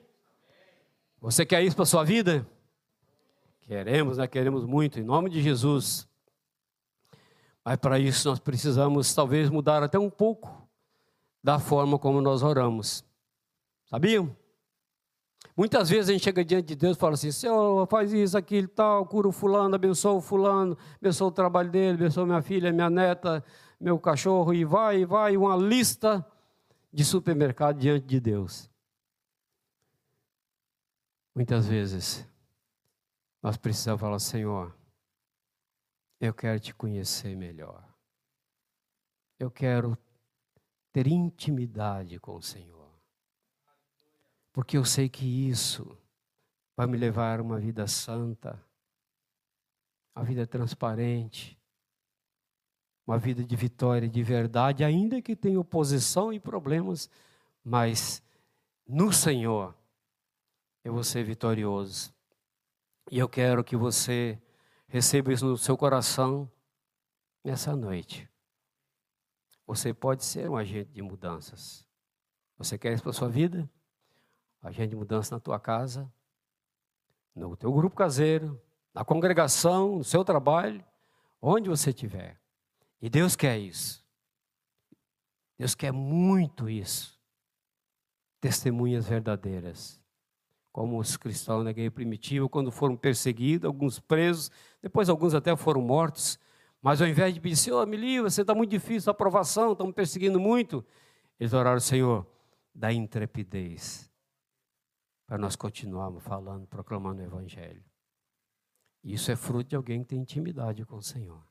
[1.21, 2.47] Você quer isso para sua vida?
[3.61, 4.27] Queremos, né?
[4.27, 6.09] Queremos muito, em nome de Jesus.
[7.65, 10.69] Mas para isso nós precisamos talvez mudar até um pouco
[11.43, 13.05] da forma como nós oramos.
[13.85, 14.35] Sabiam?
[15.57, 18.69] Muitas vezes a gente chega diante de Deus e fala assim: Senhor, faz isso, aquilo,
[18.69, 22.89] tal, cura o fulano, abençoa o fulano, abençoa o trabalho dele, abençoa minha filha, minha
[22.89, 23.45] neta,
[23.79, 26.27] meu cachorro, e vai, e vai, uma lista
[26.91, 28.71] de supermercado diante de Deus.
[31.35, 32.27] Muitas vezes
[33.43, 34.75] nós precisamos falar: Senhor,
[36.19, 37.85] eu quero te conhecer melhor.
[39.39, 39.99] Eu quero
[40.93, 42.72] ter intimidade com o Senhor
[44.53, 45.97] porque eu sei que isso
[46.77, 48.63] vai me levar a uma vida santa,
[50.15, 51.59] a vida transparente,
[53.07, 57.11] uma vida de vitória, de verdade, ainda que tenha oposição e problemas,
[57.65, 58.23] mas
[58.87, 59.75] no Senhor
[60.85, 62.15] eu vou ser vitorioso.
[63.11, 64.41] E eu quero que você
[64.87, 66.51] receba isso no seu coração
[67.43, 68.29] nessa noite.
[69.67, 71.87] Você pode ser um agente de mudanças.
[72.59, 73.69] Você quer isso para a sua vida?
[74.63, 76.11] Agente de mudança na tua casa,
[77.35, 78.61] no teu grupo caseiro,
[78.95, 80.85] na congregação, no seu trabalho,
[81.41, 82.39] onde você estiver.
[83.01, 84.05] E Deus quer isso.
[85.59, 87.19] Deus quer muito isso.
[88.41, 90.01] Testemunhas verdadeiras.
[90.71, 94.51] Como os cristãos na igreja primitiva, quando foram perseguidos, alguns presos,
[94.81, 96.39] depois alguns até foram mortos.
[96.81, 99.95] Mas ao invés de pedir, Senhor, me livra, você está muito difícil, a aprovação, estamos
[99.95, 100.85] perseguindo muito.
[101.39, 102.27] Eles oraram, Senhor,
[102.75, 104.12] da intrepidez
[105.27, 107.85] para nós continuarmos falando, proclamando o Evangelho.
[109.03, 111.43] Isso é fruto de alguém que tem intimidade com o Senhor.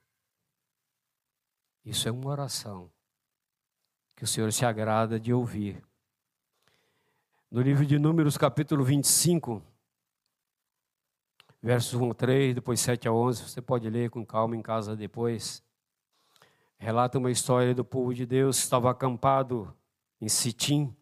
[1.84, 2.92] Isso é uma oração
[4.16, 5.84] que o Senhor se agrada de ouvir.
[7.50, 9.62] No livro de Números, capítulo 25,
[11.62, 14.96] versos 1 a 3, depois 7 a 11, você pode ler com calma em casa
[14.96, 15.64] depois.
[16.78, 19.76] Relata uma história do povo de Deus que estava acampado
[20.22, 20.96] em Sitim,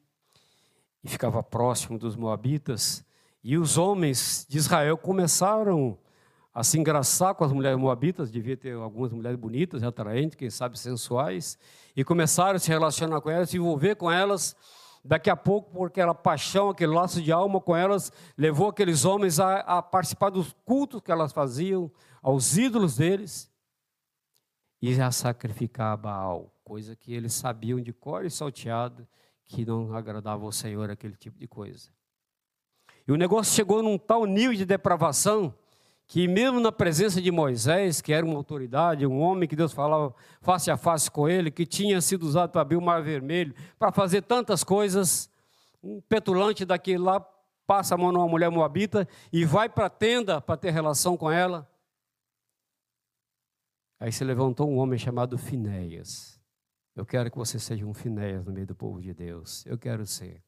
[1.03, 3.05] e ficava próximo dos Moabitas.
[3.43, 5.97] E os homens de Israel começaram
[6.53, 10.77] a se engraçar com as mulheres moabitas, devia ter algumas mulheres bonitas, atraentes, quem sabe
[10.77, 11.57] sensuais,
[11.95, 14.55] e começaram a se relacionar com elas, se envolver com elas.
[15.05, 19.39] Daqui a pouco, porque aquela paixão, aquele laço de alma com elas, levou aqueles homens
[19.39, 21.89] a, a participar dos cultos que elas faziam,
[22.21, 23.49] aos ídolos deles,
[24.81, 29.07] e a sacrificar a Baal, coisa que eles sabiam de cor e salteado,
[29.49, 31.89] que não agradava ao Senhor aquele tipo de coisa.
[33.07, 35.53] E o negócio chegou num tal nível de depravação
[36.05, 40.13] que mesmo na presença de Moisés, que era uma autoridade, um homem que Deus falava
[40.41, 43.91] face a face com ele, que tinha sido usado para abrir o Mar Vermelho, para
[43.91, 45.29] fazer tantas coisas,
[45.83, 47.19] um petulante daquele lá
[47.65, 51.29] passa a mão numa mulher moabita e vai para a tenda para ter relação com
[51.29, 51.69] ela.
[53.99, 56.38] Aí se levantou um homem chamado Finéias.
[56.99, 59.65] Eu quero que você seja um Finéias no meio do povo de Deus.
[59.65, 60.43] Eu quero ser.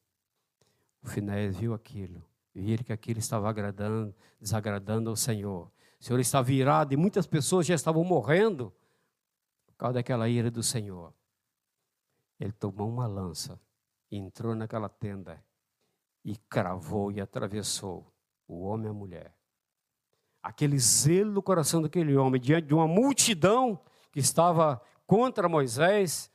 [1.02, 2.22] O Finéias viu aquilo,
[2.54, 5.72] viu que aquilo estava agradando, desagradando ao Senhor.
[5.98, 8.70] O Senhor estava virado e muitas pessoas já estavam morrendo
[9.66, 11.14] por causa daquela ira do Senhor.
[12.38, 13.58] Ele tomou uma lança,
[14.10, 15.42] entrou naquela tenda
[16.22, 18.12] e cravou e atravessou
[18.46, 19.34] o homem e a mulher
[20.42, 23.78] aquele zelo no coração daquele homem, diante de uma multidão
[24.10, 26.31] que estava contra Moisés,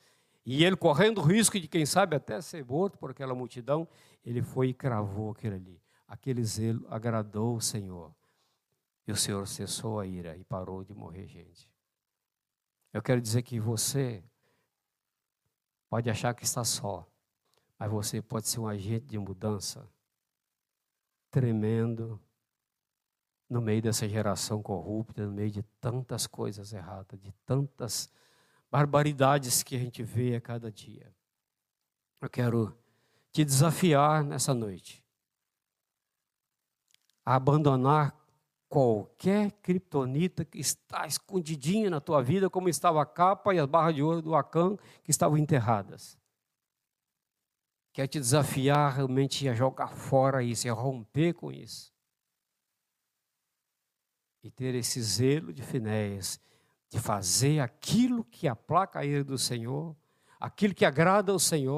[0.50, 3.86] e ele correndo o risco de, quem sabe, até ser morto por aquela multidão,
[4.24, 5.82] ele foi e cravou aquele ali.
[6.08, 8.16] Aquele zelo agradou o Senhor.
[9.06, 11.70] E o Senhor cessou a ira e parou de morrer gente.
[12.94, 14.24] Eu quero dizer que você
[15.90, 17.06] pode achar que está só,
[17.78, 19.86] mas você pode ser um agente de mudança
[21.30, 22.18] tremendo
[23.50, 28.10] no meio dessa geração corrupta, no meio de tantas coisas erradas, de tantas
[28.72, 31.14] barbaridades que a gente vê a cada dia.
[32.22, 32.78] Eu quero
[33.32, 35.04] te desafiar nessa noite
[37.26, 38.16] a abandonar
[38.70, 43.96] qualquer criptonita que está escondidinha na tua vida, como estava a capa e as barras
[43.96, 46.18] de ouro do Acã que estavam enterradas.
[47.94, 51.92] Quero te desafiar realmente a jogar fora isso, a romper com isso
[54.48, 56.40] e ter esse zelo de Finéias,
[56.90, 59.96] de fazer aquilo que aplaca a ira do Senhor,
[60.40, 61.78] aquilo que agrada ao Senhor.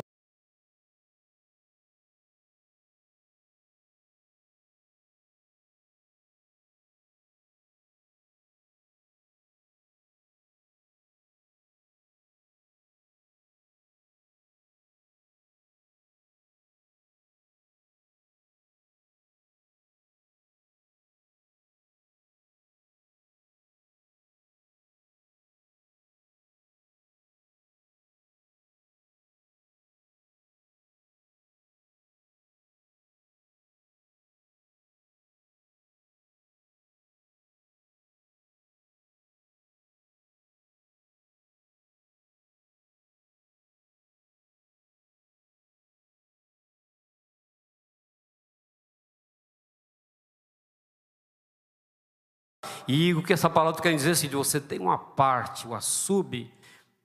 [52.87, 56.51] E o que essa palavra quer dizer é assim, você tem uma parte, uma sub,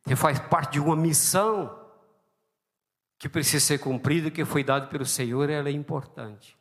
[0.05, 1.81] que faz parte de uma missão
[3.19, 6.57] que precisa ser cumprida, que foi dada pelo Senhor, ela é importante.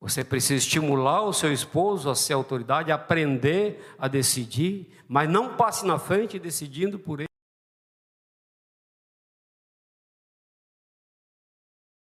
[0.00, 5.86] Você precisa estimular o seu esposo a ser autoridade, aprender a decidir, mas não passe
[5.86, 7.28] na frente decidindo por ele.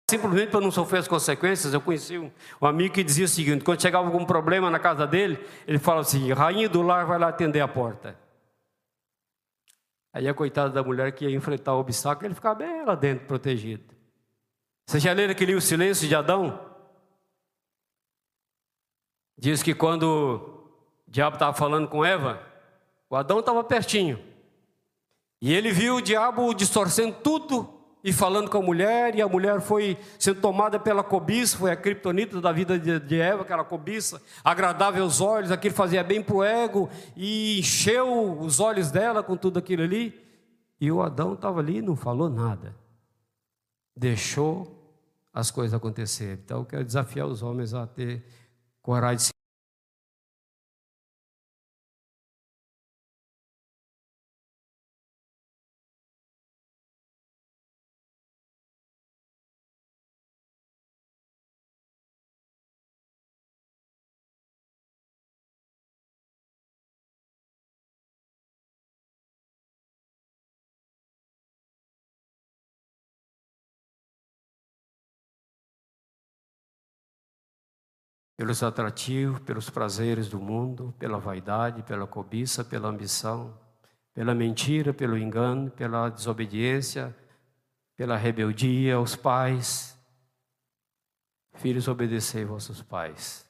[0.09, 3.63] Simplesmente para não sofrer as consequências, eu conheci um, um, amigo que dizia o seguinte:
[3.63, 7.27] quando chegava algum problema na casa dele, ele falava assim: rainha do lar vai lá
[7.27, 8.17] atender a porta.
[10.11, 13.27] Aí a coitada da mulher que ia enfrentar o obstáculo, ele ficava bem lá dentro,
[13.27, 13.83] protegido.
[14.87, 16.59] Você já leram aquele O Silêncio de Adão?
[19.37, 20.03] Diz que quando
[21.07, 22.41] o diabo estava falando com Eva,
[23.11, 24.19] o Adão estava pertinho.
[25.39, 29.59] E ele viu o diabo distorcendo tudo e falando com a mulher, e a mulher
[29.59, 35.03] foi sendo tomada pela cobiça, foi a criptonita da vida de Eva, aquela cobiça, agradável
[35.03, 39.59] aos olhos, aquilo fazia bem para o ego, e encheu os olhos dela com tudo
[39.59, 40.17] aquilo ali,
[40.79, 42.73] e o Adão estava ali e não falou nada,
[43.95, 44.79] deixou
[45.33, 46.39] as coisas acontecerem.
[46.43, 48.25] Então eu quero desafiar os homens a ter
[48.81, 49.23] coragem de
[78.39, 83.59] pelos atrativos, pelos prazeres do mundo, pela vaidade, pela cobiça, pela ambição,
[84.13, 87.13] pela mentira, pelo engano, pela desobediência,
[87.97, 89.99] pela rebeldia aos pais.
[91.55, 93.45] Filhos, obedecei vossos pais.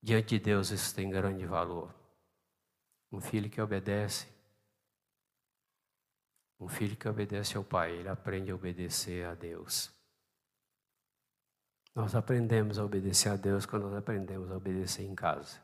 [0.00, 1.92] Diante de Deus isso tem grande valor.
[3.10, 4.28] Um filho que obedece,
[6.60, 9.95] um filho que obedece ao pai, ele aprende a obedecer a Deus.
[11.96, 15.58] Nós aprendemos a obedecer a Deus quando nós aprendemos a obedecer em casa.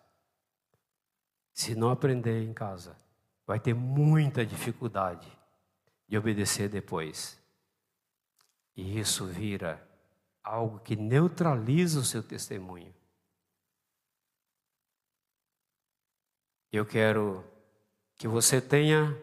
[1.53, 2.97] Se não aprender em casa,
[3.47, 5.31] vai ter muita dificuldade
[6.09, 7.39] de obedecer depois.
[8.75, 9.87] E isso vira
[10.43, 12.95] algo que neutraliza o seu testemunho.
[16.73, 17.45] Eu quero
[18.17, 19.15] que você tenha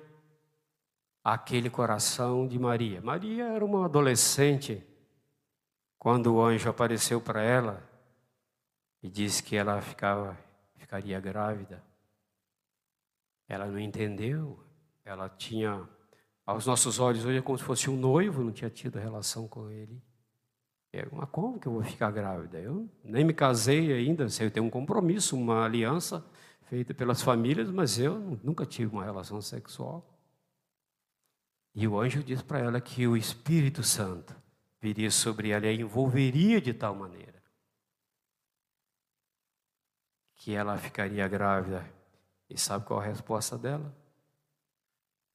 [1.24, 3.02] aquele coração de Maria.
[3.02, 4.86] Maria era uma adolescente
[6.00, 7.84] quando o anjo apareceu para ela
[9.04, 10.38] e disse que ela ficava,
[10.78, 11.84] ficaria grávida.
[13.50, 14.64] Ela não entendeu,
[15.04, 15.88] ela tinha,
[16.46, 19.70] aos nossos olhos hoje é como se fosse um noivo, não tinha tido relação com
[19.70, 20.02] ele.
[20.94, 22.58] É, mas como que eu vou ficar grávida?
[22.58, 26.26] Eu nem me casei ainda, eu tenho um compromisso, uma aliança
[26.64, 30.18] feita pelas famílias, mas eu nunca tive uma relação sexual.
[31.76, 34.36] E o anjo disse para ela que o Espírito Santo
[34.82, 37.40] viria sobre ela e a envolveria de tal maneira
[40.40, 41.86] que ela ficaria grávida.
[42.50, 43.94] E sabe qual a resposta dela?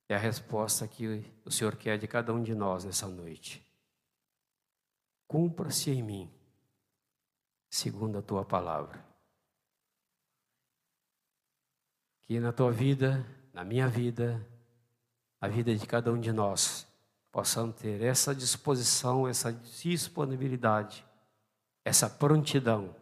[0.09, 3.64] É a resposta que o Senhor quer de cada um de nós nessa noite.
[5.28, 6.32] Cumpra-se em mim,
[7.68, 9.05] segundo a tua palavra.
[12.22, 14.45] Que na tua vida, na minha vida,
[15.40, 16.86] a vida de cada um de nós,
[17.35, 21.05] possamos ter essa disposição, essa disponibilidade,
[21.85, 22.95] essa prontidão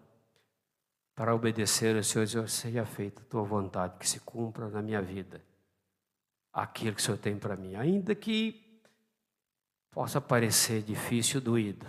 [1.15, 5.03] para obedecer ao Senhor, Senhor, seja feita a tua vontade, que se cumpra na minha
[5.03, 5.45] vida
[6.51, 8.81] aquilo que o Senhor tem para mim, ainda que
[9.91, 11.87] possa parecer difícil, doído,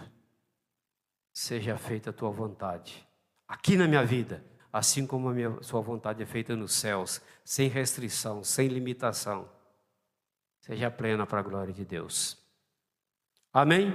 [1.31, 3.07] seja feita a tua vontade
[3.47, 7.69] aqui na minha vida, assim como a minha sua vontade é feita nos céus, sem
[7.69, 9.49] restrição, sem limitação.
[10.63, 12.37] Seja plena para a glória de Deus.
[13.51, 13.93] Amém?